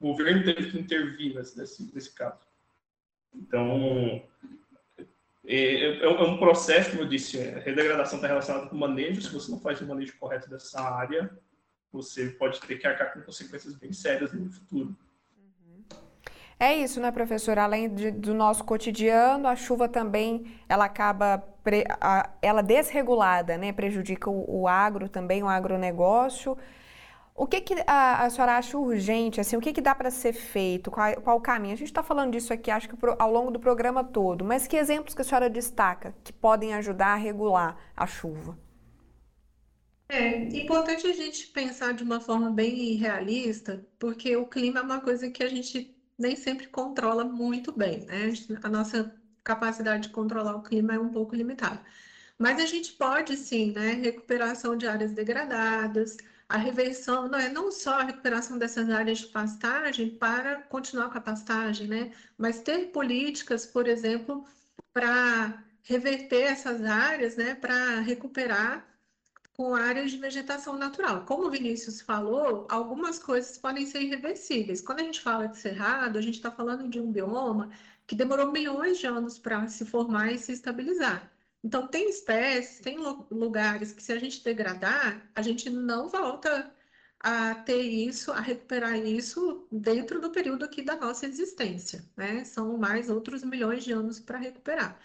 [0.00, 2.46] O governo teve que intervir nesse, nesse, caso.
[3.34, 4.22] Então,
[5.46, 9.20] é, é, é, um processo, como eu disse, a redegradação está relacionada com o manejo.
[9.20, 11.30] Se você não faz o manejo correto dessa área,
[11.92, 14.96] você pode ter que arcar com consequências bem sérias no futuro.
[16.62, 17.64] É isso, né, professora?
[17.64, 23.72] Além de, do nosso cotidiano, a chuva também ela acaba pre, a, ela desregulada, né?
[23.72, 26.58] Prejudica o, o agro também, o agronegócio.
[27.34, 30.34] O que, que a, a senhora acha urgente, assim, o que, que dá para ser
[30.34, 31.72] feito, qual, qual o caminho?
[31.72, 34.66] A gente está falando disso aqui, acho que pro, ao longo do programa todo, mas
[34.66, 38.58] que exemplos que a senhora destaca que podem ajudar a regular a chuva?
[40.10, 45.00] É importante a gente pensar de uma forma bem realista, porque o clima é uma
[45.00, 48.32] coisa que a gente nem sempre controla muito bem, né?
[48.62, 51.84] A nossa capacidade de controlar o clima é um pouco limitada.
[52.38, 53.92] Mas a gente pode sim, né?
[53.94, 56.16] Recuperação de áreas degradadas,
[56.48, 61.18] a reversão, não é não só a recuperação dessas áreas de pastagem para continuar com
[61.18, 62.12] a pastagem, né?
[62.38, 64.44] Mas ter políticas, por exemplo,
[64.92, 67.54] para reverter essas áreas, né?
[67.54, 68.89] Para recuperar
[69.60, 71.26] com áreas de vegetação natural.
[71.26, 74.80] Como o Vinícius falou, algumas coisas podem ser irreversíveis.
[74.80, 77.70] Quando a gente fala de cerrado, a gente está falando de um bioma
[78.06, 81.30] que demorou milhões de anos para se formar e se estabilizar.
[81.62, 82.96] Então, tem espécies, tem
[83.30, 86.74] lugares que, se a gente degradar, a gente não volta
[87.20, 92.44] a ter isso, a recuperar isso dentro do período aqui da nossa existência, né?
[92.44, 94.98] São mais outros milhões de anos para recuperar.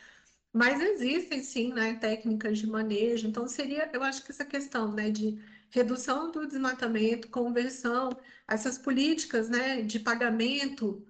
[0.56, 3.28] Mas existem sim, né, técnicas de manejo.
[3.28, 5.38] Então seria, eu acho que essa questão, né, de
[5.70, 8.10] redução do desmatamento, conversão,
[8.48, 11.06] essas políticas, né, de pagamento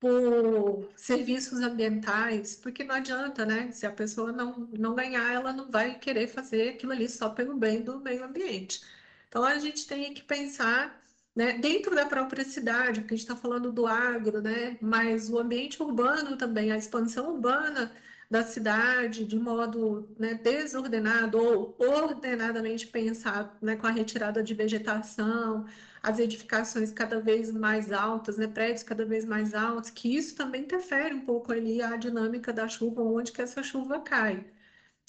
[0.00, 3.70] por serviços ambientais, porque não adianta, né?
[3.72, 7.56] Se a pessoa não, não ganhar, ela não vai querer fazer aquilo ali só pelo
[7.58, 8.82] bem do meio ambiente.
[9.28, 11.02] Então a gente tem que pensar
[11.34, 14.78] né, dentro da própria cidade, porque a gente está falando do agro, né?
[14.80, 17.94] Mas o ambiente urbano também, a expansão urbana
[18.30, 25.66] da cidade de modo né, desordenado ou ordenadamente pensado, né, com a retirada de vegetação,
[26.02, 30.62] as edificações cada vez mais altas, né, prédios cada vez mais altos, que isso também
[30.62, 34.44] interfere um pouco ali a dinâmica da chuva, onde que essa chuva cai.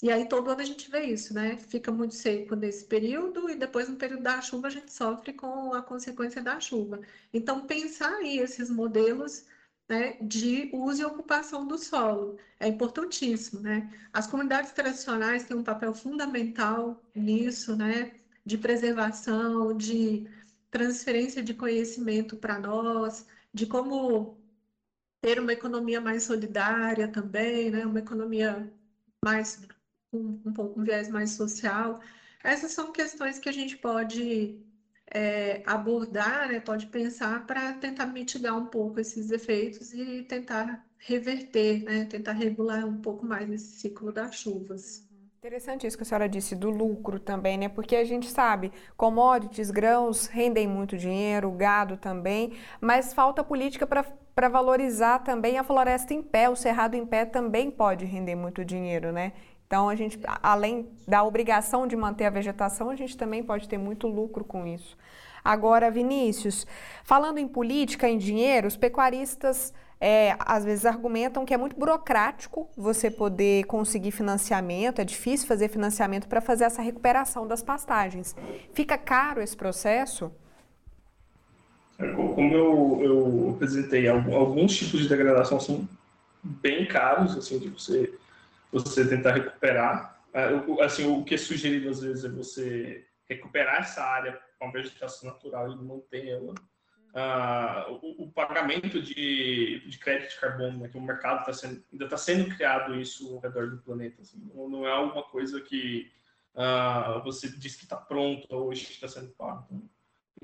[0.02, 1.56] E aí todo ano a gente vê isso, né?
[1.56, 5.72] Fica muito seco nesse período e depois no período da chuva a gente sofre com
[5.74, 7.00] a consequência da chuva.
[7.32, 9.46] Então pensar aí esses modelos
[9.88, 12.36] né, de uso e ocupação do solo.
[12.58, 13.88] É importantíssimo, né?
[14.12, 18.12] As comunidades tradicionais têm um papel fundamental nisso, né?
[18.44, 20.26] De preservação, de
[20.70, 24.38] transferência de conhecimento para nós, de como
[25.22, 27.86] ter uma economia mais solidária também, né?
[27.86, 28.70] Uma economia
[29.24, 29.60] mais
[30.12, 32.00] um, um pouco um viés mais social.
[32.42, 34.58] Essas são questões que a gente pode
[35.14, 41.82] é, abordar, né, pode pensar para tentar mitigar um pouco esses efeitos e tentar reverter,
[41.84, 45.06] né, tentar regular um pouco mais esse ciclo das chuvas.
[45.38, 47.68] Interessante isso que a senhora disse do lucro também, né?
[47.68, 54.48] Porque a gente sabe, commodities, grãos rendem muito dinheiro, gado também, mas falta política para
[54.48, 59.10] valorizar também a floresta em pé, o cerrado em pé também pode render muito dinheiro,
[59.10, 59.32] né?
[59.72, 63.78] Então a gente, além da obrigação de manter a vegetação, a gente também pode ter
[63.78, 64.98] muito lucro com isso.
[65.42, 66.66] Agora, Vinícius,
[67.02, 72.68] falando em política, em dinheiro, os pecuaristas é, às vezes argumentam que é muito burocrático
[72.76, 78.36] você poder conseguir financiamento, é difícil fazer financiamento para fazer essa recuperação das pastagens.
[78.74, 80.30] Fica caro esse processo?
[81.98, 85.88] É, como eu, eu apresentei, alguns tipos de degradação são
[86.42, 88.12] bem caros, assim, de você,
[88.72, 90.22] você tentar recuperar.
[90.32, 90.48] É,
[90.84, 95.72] assim, o que é sugerido às vezes é você recuperar essa área com vegetação natural
[95.72, 96.54] e manter ela
[97.12, 101.82] uh, o, o, pagamento de, de crédito de carbono, né, que o mercado tá sendo,
[101.92, 104.22] ainda está sendo criado isso ao redor do planeta.
[104.22, 106.10] Assim, não, não, é alguma coisa que
[106.54, 109.88] uh, você diz que está pronto que está sendo pago.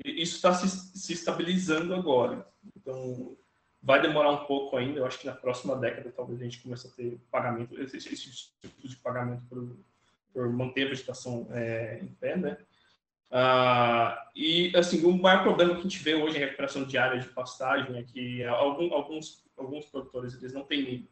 [0.05, 2.47] Isso está se, se estabilizando agora.
[2.75, 3.35] Então,
[3.81, 4.99] vai demorar um pouco ainda.
[4.99, 8.51] Eu acho que na próxima década talvez a gente comece a ter pagamento, esse, esse
[8.61, 9.77] tipo de pagamento por,
[10.33, 12.57] por manter a vegetação é, em pé, né?
[13.31, 17.23] Uh, e, assim, o maior problema que a gente vê hoje em recuperação de áreas
[17.23, 21.07] de pastagem é que algum, alguns, alguns produtores eles não têm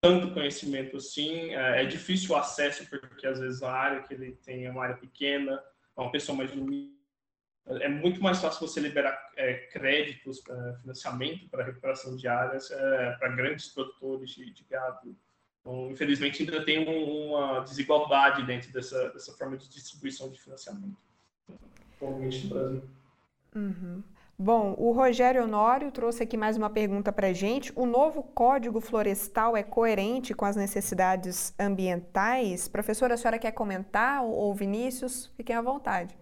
[0.00, 4.32] tanto conhecimento assim, é, é difícil o acesso, porque às vezes a área que ele
[4.44, 5.62] tem é uma área pequena,
[5.96, 6.98] é uma pessoa mais humilde.
[7.66, 13.12] É muito mais fácil você liberar é, créditos, para financiamento para recuperação de áreas é,
[13.12, 15.14] para grandes produtores de, de gado.
[15.60, 20.96] Então, infelizmente, ainda tem um, uma desigualdade dentro dessa, dessa forma de distribuição de financiamento
[22.00, 22.82] no Brasil.
[23.54, 24.02] Uhum.
[24.38, 27.70] Bom, o Rogério Honório trouxe aqui mais uma pergunta para a gente.
[27.76, 32.66] O novo Código Florestal é coerente com as necessidades ambientais?
[32.66, 35.30] Professora, a senhora quer comentar ou Vinícius?
[35.36, 36.16] Fiquem à vontade.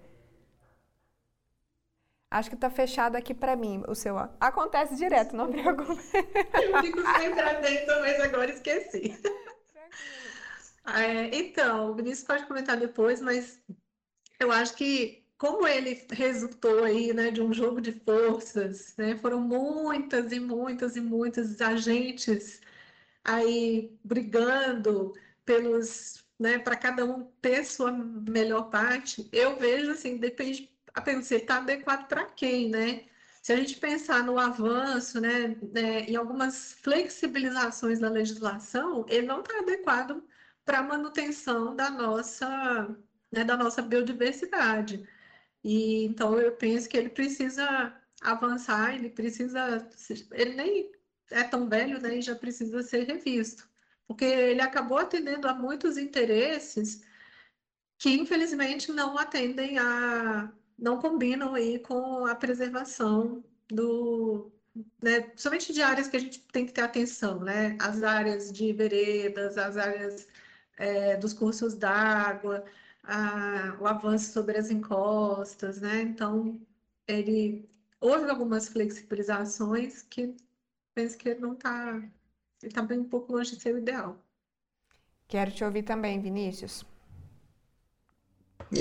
[2.30, 4.16] Acho que está fechado aqui para mim o seu.
[4.38, 6.02] Acontece direto, não preocupe.
[6.62, 9.18] Eu fico sempre atento, mas agora esqueci.
[10.94, 13.60] É, então, o Vinícius pode comentar depois, mas
[14.40, 19.40] eu acho que como ele resultou aí, né, de um jogo de forças, né, foram
[19.40, 22.60] muitas e muitas e muitos agentes
[23.24, 25.14] aí brigando
[25.44, 29.28] pelos, né, para cada um ter sua melhor parte.
[29.32, 33.06] Eu vejo assim, depende, a pensar, está adequado para quem, né?
[33.42, 39.40] Se a gente pensar no avanço, né, né, em algumas flexibilizações da legislação, ele não
[39.40, 40.22] está adequado
[40.64, 42.94] para a manutenção da nossa,
[43.32, 45.08] né, da nossa biodiversidade.
[45.64, 49.88] E então eu penso que ele precisa avançar, ele precisa,
[50.32, 50.92] ele nem
[51.30, 53.68] é tão velho, né, e já precisa ser revisto,
[54.06, 57.02] porque ele acabou atendendo a muitos interesses
[57.98, 64.50] que infelizmente não atendem a, não combinam aí com a preservação do,
[65.02, 68.72] né, principalmente de áreas que a gente tem que ter atenção, né, as áreas de
[68.72, 70.28] veredas, as áreas
[70.78, 72.64] é, dos cursos d'água,
[73.80, 76.02] o avanço sobre as encostas, né?
[76.02, 76.60] Então,
[77.06, 77.68] ele
[78.00, 80.36] houve algumas flexibilizações que
[80.94, 82.02] penso que não está,
[82.62, 84.16] está bem um pouco longe de ser o ideal.
[85.26, 86.84] Quero te ouvir também, Vinícius.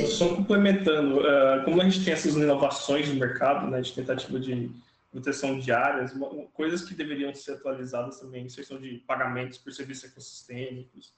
[0.07, 4.69] Só complementando, uh, como a gente tem essas inovações no mercado, né, de tentativa de
[5.11, 6.13] proteção de áreas,
[6.53, 11.13] coisas que deveriam ser atualizadas também, inserção de pagamentos por serviços ecossistêmicos,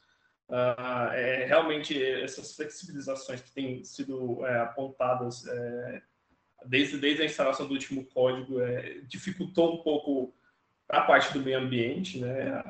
[0.49, 6.01] Uh, é, realmente essas flexibilizações que têm sido é, apontadas é,
[6.65, 10.33] desde, desde a instalação do último código é, dificultou um pouco
[10.89, 12.63] a parte do meio ambiente, né,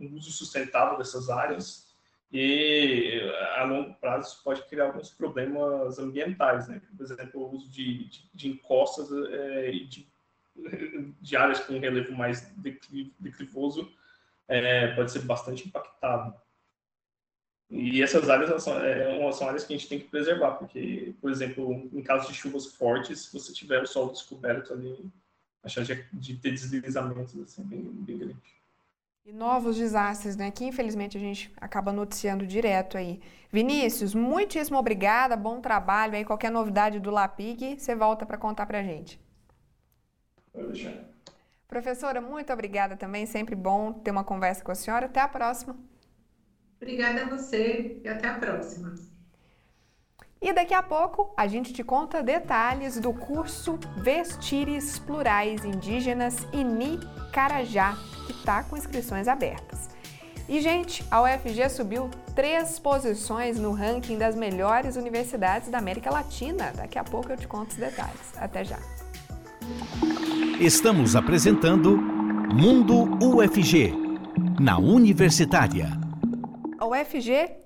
[0.00, 1.91] o uso sustentável dessas áreas
[2.32, 3.20] e
[3.56, 8.08] a longo prazo isso pode criar alguns problemas ambientais, né, por exemplo, o uso de,
[8.08, 10.08] de, de encostas é, e de,
[11.20, 12.50] de, áreas com relevo mais
[13.20, 13.92] declivoso
[14.48, 16.34] é, pode ser bastante impactado.
[17.68, 21.30] E essas áreas são, é, são, áreas que a gente tem que preservar, porque, por
[21.30, 25.10] exemplo, em caso de chuvas fortes, se você tiver o solo descoberto ali,
[25.62, 28.61] a chance de, ter deslizamentos assim, bem, bem grande.
[29.24, 30.50] E novos desastres, né?
[30.50, 33.20] Que infelizmente a gente acaba noticiando direto aí.
[33.52, 36.24] Vinícius, muitíssimo obrigada, bom trabalho aí.
[36.24, 39.20] Qualquer novidade do LAPIG, você volta para contar para a gente.
[40.52, 40.92] Deixar.
[41.68, 43.24] Professora, muito obrigada também.
[43.24, 45.06] Sempre bom ter uma conversa com a senhora.
[45.06, 45.76] Até a próxima.
[46.76, 48.94] Obrigada a você e até a próxima.
[50.42, 56.98] E daqui a pouco a gente te conta detalhes do curso Vestires Plurais Indígenas INI
[57.32, 59.88] Carajá, que está com inscrições abertas.
[60.48, 66.72] E, gente, a UFG subiu três posições no ranking das melhores universidades da América Latina.
[66.74, 68.32] Daqui a pouco eu te conto os detalhes.
[68.36, 68.78] Até já.
[70.58, 73.94] Estamos apresentando Mundo UFG,
[74.60, 75.88] na Universitária.
[76.80, 77.61] A UFG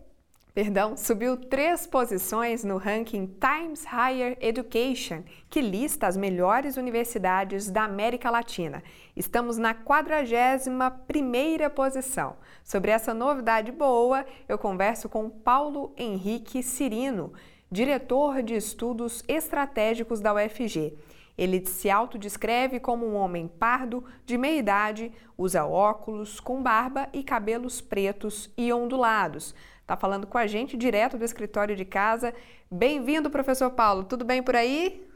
[0.57, 7.85] perdão, subiu três posições no ranking Times Higher Education, que lista as melhores universidades da
[7.85, 8.83] América Latina.
[9.15, 12.37] Estamos na 41ª posição.
[12.65, 17.35] Sobre essa novidade boa, eu converso com Paulo Henrique Cirino,
[17.71, 20.97] diretor de estudos estratégicos da UFG.
[21.37, 27.23] Ele se autodescreve como um homem pardo, de meia idade, usa óculos, com barba e
[27.23, 29.55] cabelos pretos e ondulados
[29.87, 32.35] está falando com a gente direto do escritório de casa.
[32.69, 34.03] Bem-vindo, professor Paulo.
[34.03, 35.09] Tudo bem por aí?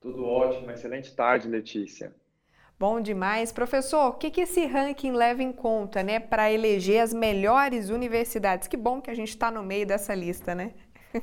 [0.00, 0.70] Tudo ótimo.
[0.70, 2.14] Excelente tarde, Letícia.
[2.78, 3.52] Bom demais.
[3.52, 8.66] Professor, o que, que esse ranking leva em conta né, para eleger as melhores universidades?
[8.66, 10.72] Que bom que a gente está no meio dessa lista, né?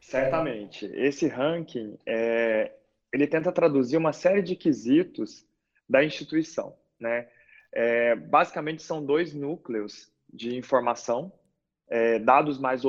[0.00, 0.86] Certamente.
[0.92, 2.72] Esse ranking, é,
[3.12, 5.46] ele tenta traduzir uma série de quesitos
[5.88, 6.74] da instituição.
[6.98, 7.28] Né?
[7.70, 11.32] É, basicamente, são dois núcleos de informação,
[11.88, 12.82] é, dados mais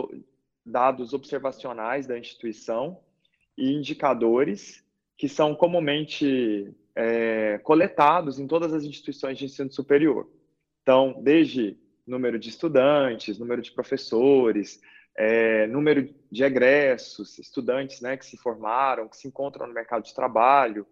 [0.66, 3.00] dados observacionais da instituição
[3.58, 4.86] e indicadores
[5.18, 10.30] que são comumente é, coletados em todas as instituições de ensino superior.
[10.82, 14.82] Então, desde número de estudantes, número de professores,
[15.16, 20.16] é, número de egressos, estudantes né, que se formaram, que se encontram no mercado de
[20.16, 20.88] trabalho.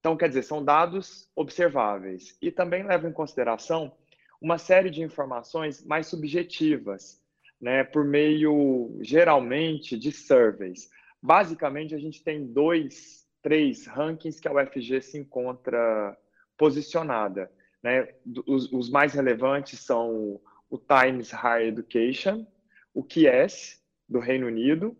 [0.00, 2.36] Então, quer dizer, são dados observáveis.
[2.40, 3.92] E também levam em consideração
[4.40, 7.20] uma série de informações mais subjetivas,
[7.60, 10.88] né, por meio, geralmente, de surveys.
[11.20, 16.16] Basicamente, a gente tem dois, três rankings que a UFG se encontra
[16.56, 17.50] posicionada.
[17.82, 18.08] Né?
[18.46, 22.46] Os, os mais relevantes são o Times Higher Education,
[22.94, 24.96] o QS, do Reino Unido,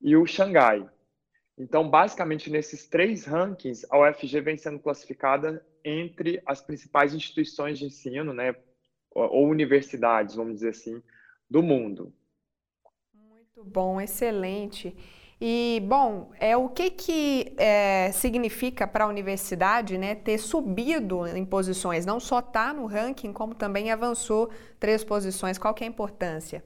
[0.00, 0.88] e o Xangai.
[1.58, 7.86] Então, basicamente, nesses três rankings, a UFG vem sendo classificada entre as principais instituições de
[7.86, 8.54] ensino, né,
[9.14, 11.02] ou universidades, vamos dizer assim,
[11.48, 12.12] do mundo.
[13.14, 14.96] Muito bom, excelente.
[15.40, 21.44] E, bom, é, o que, que é, significa para a universidade né, ter subido em
[21.44, 22.04] posições?
[22.04, 24.50] Não só está no ranking, como também avançou
[24.80, 25.56] três posições.
[25.56, 26.64] Qual que é a importância?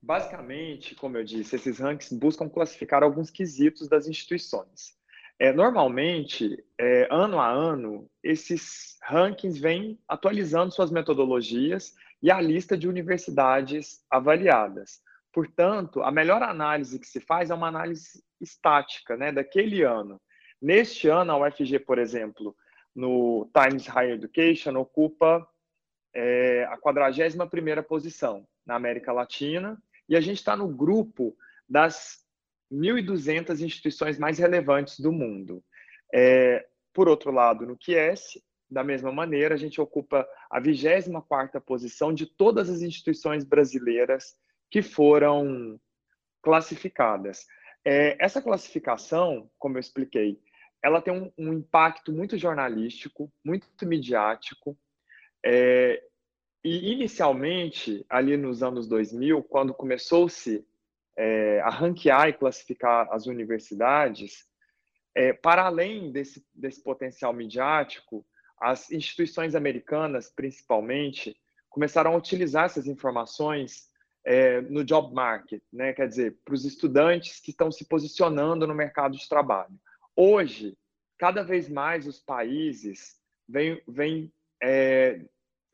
[0.00, 4.97] Basicamente, como eu disse, esses rankings buscam classificar alguns quesitos das instituições.
[5.40, 12.76] É, normalmente, é, ano a ano, esses rankings vêm atualizando suas metodologias e a lista
[12.76, 15.00] de universidades avaliadas.
[15.32, 20.20] Portanto, a melhor análise que se faz é uma análise estática, né, daquele ano.
[20.60, 22.56] Neste ano, a UFG, por exemplo,
[22.92, 25.46] no Times Higher Education, ocupa
[26.12, 31.36] é, a 41ª posição na América Latina, e a gente está no grupo
[31.68, 32.24] das
[32.72, 35.62] 1.200 instituições mais relevantes do mundo.
[36.12, 38.40] É, por outro lado, no QS,
[38.70, 44.36] da mesma maneira, a gente ocupa a 24ª posição de todas as instituições brasileiras
[44.70, 45.80] que foram
[46.42, 47.46] classificadas.
[47.84, 50.38] É, essa classificação, como eu expliquei,
[50.82, 54.78] ela tem um, um impacto muito jornalístico, muito midiático,
[55.44, 56.02] é,
[56.64, 60.66] e inicialmente, ali nos anos 2000, quando começou-se
[61.18, 64.46] é, a ranquear e classificar as universidades,
[65.16, 68.24] é, para além desse, desse potencial midiático,
[68.60, 71.36] as instituições americanas, principalmente,
[71.68, 73.88] começaram a utilizar essas informações
[74.24, 75.92] é, no job market, né?
[75.92, 79.74] quer dizer, para os estudantes que estão se posicionando no mercado de trabalho.
[80.14, 80.78] Hoje,
[81.18, 83.16] cada vez mais os países
[83.48, 85.20] vêm, vêm é,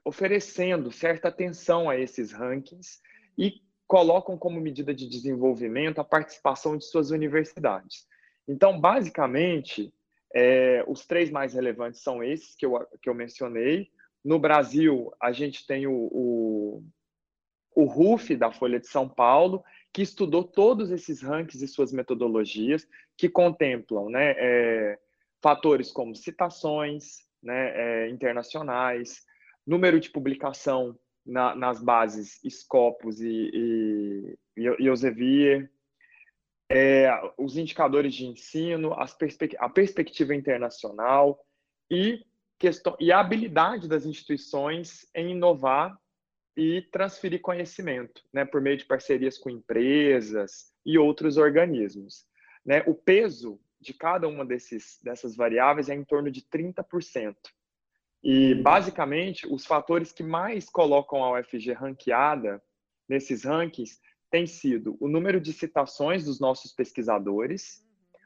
[0.04, 3.00] oferecendo certa atenção a esses rankings
[3.36, 8.06] e colocam como medida de desenvolvimento a participação de suas universidades.
[8.48, 9.92] Então, basicamente,
[10.34, 13.88] é, os três mais relevantes são esses que eu, que eu mencionei.
[14.24, 16.84] No Brasil, a gente tem o, o,
[17.74, 19.62] o RUF, da Folha de São Paulo,
[19.92, 24.98] que estudou todos esses rankings e suas metodologias, que contemplam né, é,
[25.42, 29.22] fatores como citações né, é, internacionais,
[29.66, 35.70] número de publicação na, nas bases Scopus e, e, Elsevier,
[36.70, 41.44] é, os indicadores de ensino, perspe a perspectiva internacional
[41.90, 42.24] e,
[42.58, 45.96] questão, e a habilidade das instituições em inovar
[46.56, 52.24] e transferir conhecimento, né, por meio de parcerias com empresas e outros organismos.
[52.64, 52.82] Né?
[52.86, 57.34] O peso de cada uma desses, dessas variáveis é em torno de 30%.
[58.24, 62.62] E, basicamente, os fatores que mais colocam a UFG ranqueada
[63.06, 64.00] nesses rankings
[64.30, 67.84] têm sido o número de citações dos nossos pesquisadores,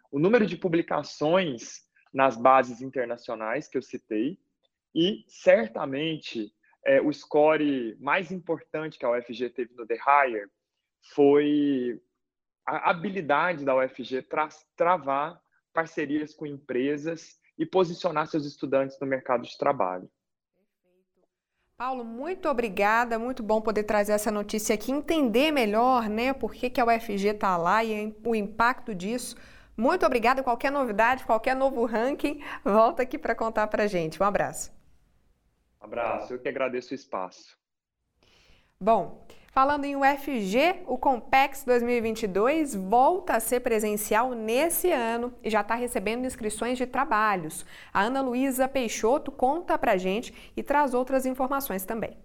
[0.09, 1.83] o número de publicações
[2.15, 4.39] nas bases internacionais que eu citei,
[4.95, 6.55] e certamente
[6.87, 10.49] é, o score mais importante que a UFG teve no The Hire
[11.13, 12.01] foi
[12.65, 15.43] a habilidade da UFG tra travar
[15.73, 20.09] parcerias com empresas e posicionar seus estudantes no mercado de trabalho.
[21.77, 26.69] Paulo, muito obrigada, muito bom poder trazer essa notícia aqui, entender melhor, né, por que,
[26.69, 29.37] que a UFG está lá e o impacto disso.
[29.77, 30.43] Muito obrigada.
[30.43, 34.21] Qualquer novidade, qualquer novo ranking, volta aqui para contar para gente.
[34.21, 34.73] Um abraço.
[35.81, 37.57] Um abraço, eu que agradeço o espaço.
[38.81, 39.25] Bom,
[39.59, 45.75] falando em UFG, o Compex 2022 volta a ser presencial nesse ano e já está
[45.75, 47.67] recebendo inscrições de trabalhos.
[47.93, 52.17] A Ana Luísa Peixoto conta para gente e traz outras informações também.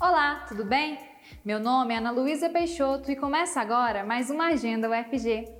[0.00, 1.00] Olá, tudo bem?
[1.44, 5.55] Meu nome é Ana Luísa Peixoto e começa agora mais uma Agenda UFG.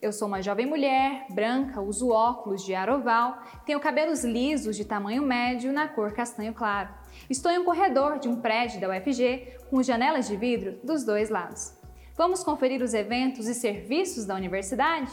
[0.00, 4.84] Eu sou uma jovem mulher, branca, uso óculos de ar oval, tenho cabelos lisos de
[4.84, 6.88] tamanho médio na cor castanho claro.
[7.28, 11.30] Estou em um corredor de um prédio da UFG com janelas de vidro dos dois
[11.30, 11.76] lados.
[12.16, 15.10] Vamos conferir os eventos e serviços da universidade?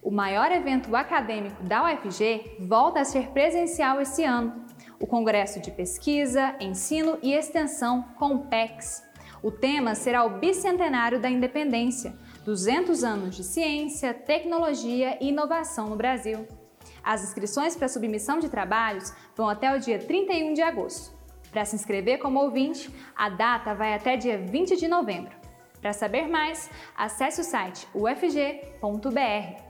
[0.00, 4.68] O maior evento acadêmico da UFG volta a ser presencial esse ano
[5.00, 9.04] o Congresso de Pesquisa, Ensino e Extensão Compex.
[9.42, 12.14] O tema será o Bicentenário da Independência,
[12.48, 16.48] 200 anos de ciência, tecnologia e inovação no Brasil.
[17.04, 21.14] As inscrições para submissão de trabalhos vão até o dia 31 de agosto.
[21.50, 25.36] Para se inscrever como ouvinte, a data vai até dia 20 de novembro.
[25.78, 29.62] Para saber mais, acesse o site ufg.br.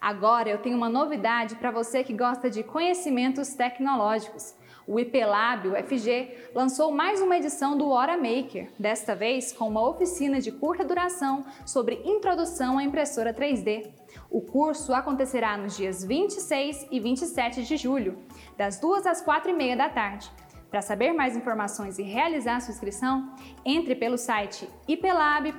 [0.00, 4.56] Agora eu tenho uma novidade para você que gosta de conhecimentos tecnológicos.
[4.88, 10.40] O IPLab UFG lançou mais uma edição do Hora Maker, desta vez com uma oficina
[10.40, 13.90] de curta duração sobre introdução à impressora 3D.
[14.30, 18.18] O curso acontecerá nos dias 26 e 27 de julho,
[18.56, 20.30] das 2 às 4 e meia da tarde.
[20.70, 25.58] Para saber mais informações e realizar sua inscrição, entre pelo site ipelab.ufg.br.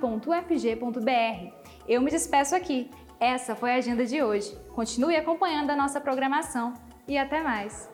[1.87, 2.91] Eu me despeço aqui.
[3.19, 4.55] Essa foi a agenda de hoje.
[4.75, 6.73] Continue acompanhando a nossa programação
[7.07, 7.89] e até mais.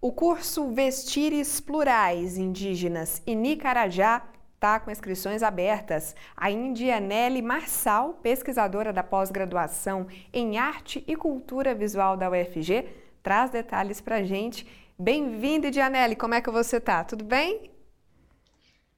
[0.00, 4.22] O curso Vestires Plurais Indígenas e Nicarajá
[4.64, 6.16] está com inscrições abertas.
[6.34, 12.88] A Indianelli Marçal, pesquisadora da pós-graduação em Arte e Cultura Visual da UFG,
[13.22, 14.66] traz detalhes para a gente.
[14.98, 17.04] Bem-vinda, Indianelli, como é que você está?
[17.04, 17.70] Tudo bem?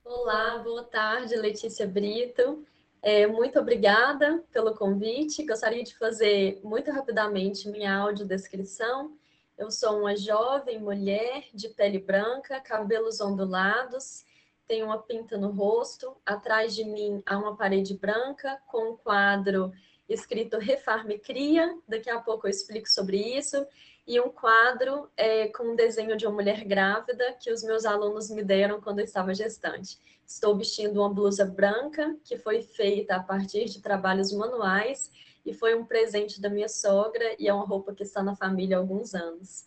[0.05, 2.65] Olá, boa tarde, Letícia Brito.
[3.03, 5.45] É, muito obrigada pelo convite.
[5.45, 9.17] Gostaria de fazer muito rapidamente minha audiodescrição.
[9.59, 14.26] Eu sou uma jovem mulher de pele branca, cabelos ondulados,
[14.67, 19.73] tenho uma pinta no rosto, atrás de mim há uma parede branca com um quadro
[20.09, 23.67] escrito Refarme Cria, daqui a pouco eu explico sobre isso,
[24.07, 28.31] e um quadro é, com um desenho de uma mulher grávida que os meus alunos
[28.31, 29.99] me deram quando eu estava gestante.
[30.25, 35.11] Estou vestindo uma blusa branca que foi feita a partir de trabalhos manuais
[35.45, 38.77] e foi um presente da minha sogra e é uma roupa que está na família
[38.77, 39.65] há alguns anos.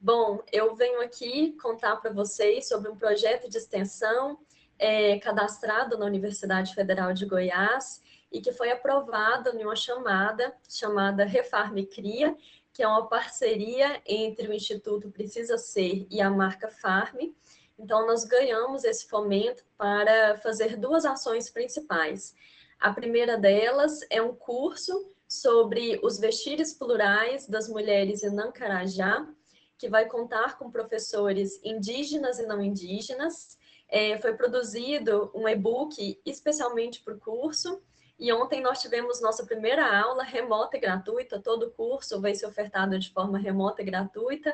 [0.00, 4.38] Bom, eu venho aqui contar para vocês sobre um projeto de extensão
[4.78, 11.24] é, cadastrado na Universidade Federal de Goiás e que foi aprovado em uma chamada chamada
[11.24, 12.36] Refarme Cria,
[12.72, 17.32] que é uma parceria entre o Instituto Precisa Ser e a marca Farm.
[17.76, 22.36] Então, nós ganhamos esse fomento para fazer duas ações principais.
[22.78, 29.26] A primeira delas é um curso sobre os vestires plurais das mulheres em Nancarajá,
[29.78, 33.56] que vai contar com professores indígenas e não indígenas,
[33.88, 37.80] é, foi produzido um e-book especialmente para o curso,
[38.18, 42.46] e ontem nós tivemos nossa primeira aula remota e gratuita, todo o curso vai ser
[42.46, 44.52] ofertado de forma remota e gratuita,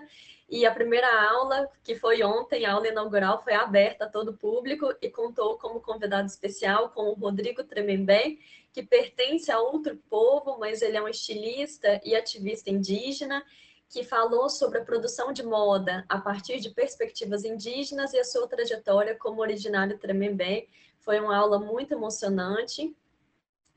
[0.48, 4.36] e a primeira aula, que foi ontem, a aula inaugural, foi aberta a todo o
[4.36, 8.36] público e contou como convidado especial com o Rodrigo Tremembé,
[8.70, 13.42] que pertence a outro povo, mas ele é um estilista e ativista indígena,
[13.89, 18.49] que falou sobre a produção de moda a partir de perspectivas indígenas e a sua
[18.49, 20.66] trajetória como originário Tremembé.
[21.01, 22.97] Foi uma aula muito emocionante.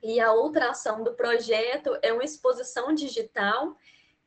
[0.01, 3.75] E a outra ação do projeto é uma exposição digital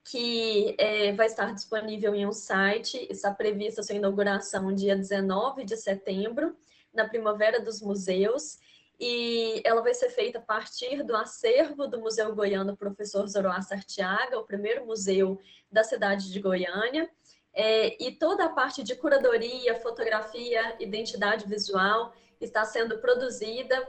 [0.04, 5.76] que é, vai estar disponível em um site, está prevista sua inauguração dia 19 de
[5.76, 6.56] setembro,
[6.92, 8.58] na Primavera dos Museus,
[9.00, 14.38] e ela vai ser feita a partir do acervo do Museu Goiano Professor Zoroastro Artiaga,
[14.38, 15.40] o primeiro museu
[15.72, 17.08] da cidade de Goiânia,
[17.54, 23.88] é, e toda a parte de curadoria, fotografia, identidade visual está sendo produzida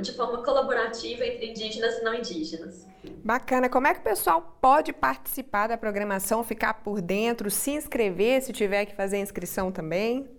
[0.00, 2.86] de forma colaborativa entre indígenas e não indígenas.
[3.24, 3.68] Bacana.
[3.68, 8.52] Como é que o pessoal pode participar da programação, ficar por dentro, se inscrever, se
[8.52, 10.30] tiver que fazer inscrição também?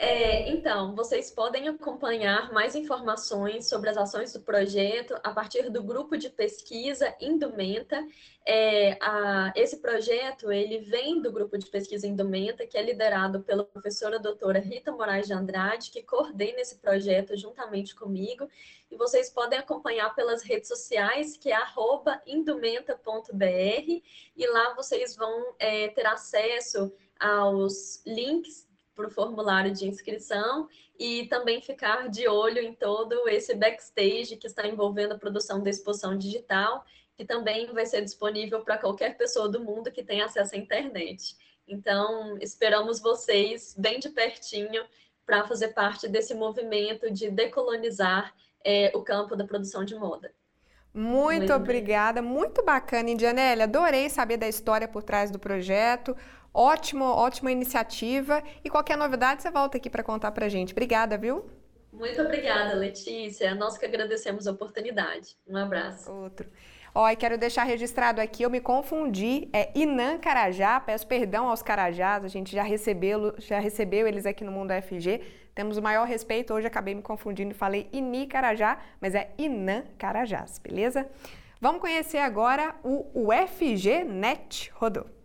[0.00, 5.82] É, então, vocês podem acompanhar mais informações sobre as ações do projeto a partir do
[5.82, 8.06] grupo de pesquisa Indumenta.
[8.46, 13.64] É, a, esse projeto ele vem do grupo de pesquisa Indumenta, que é liderado pela
[13.64, 18.48] professora doutora Rita Moraes de Andrade, que coordena esse projeto juntamente comigo.
[18.92, 21.58] E vocês podem acompanhar pelas redes sociais, que é
[22.24, 23.42] indumenta.br,
[24.36, 28.67] e lá vocês vão é, ter acesso aos links
[28.98, 30.68] para o formulário de inscrição
[30.98, 35.70] e também ficar de olho em todo esse backstage que está envolvendo a produção da
[35.70, 36.84] exposição digital,
[37.16, 41.36] que também vai ser disponível para qualquer pessoa do mundo que tenha acesso à internet.
[41.68, 44.84] Então, esperamos vocês bem de pertinho
[45.24, 48.34] para fazer parte desse movimento de decolonizar
[48.64, 50.34] é, o campo da produção de moda.
[50.92, 53.62] Muito, obrigada, muito bacana, Indianelli.
[53.62, 56.16] Adorei saber da história por trás do projeto.
[56.52, 58.42] Ótimo, ótima iniciativa.
[58.64, 60.72] E qualquer novidade, você volta aqui para contar para gente.
[60.72, 61.50] Obrigada, viu?
[61.92, 63.54] Muito obrigada, Letícia.
[63.54, 65.36] Nós que agradecemos a oportunidade.
[65.46, 66.10] Um abraço.
[66.10, 66.48] Outro.
[66.94, 71.62] Ó, e quero deixar registrado aqui, eu me confundi, é Inã Carajá, peço perdão aos
[71.62, 75.20] Carajás, a gente já recebeu, já recebeu eles aqui no Mundo FG,
[75.54, 79.84] temos o maior respeito, hoje acabei me confundindo e falei Ini Carajá, mas é Inã
[79.98, 81.08] Carajás, beleza?
[81.60, 85.17] Vamos conhecer agora o UFG Net Rodou.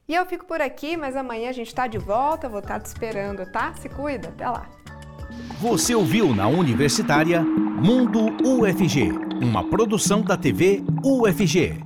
[0.10, 2.80] E eu fico por aqui, mas amanhã a gente está de volta, vou estar tá
[2.80, 3.76] te esperando, tá?
[3.76, 4.68] Se cuida, até lá.
[5.62, 11.84] Você ouviu na Universitária Mundo UFG, uma produção da TV UFG.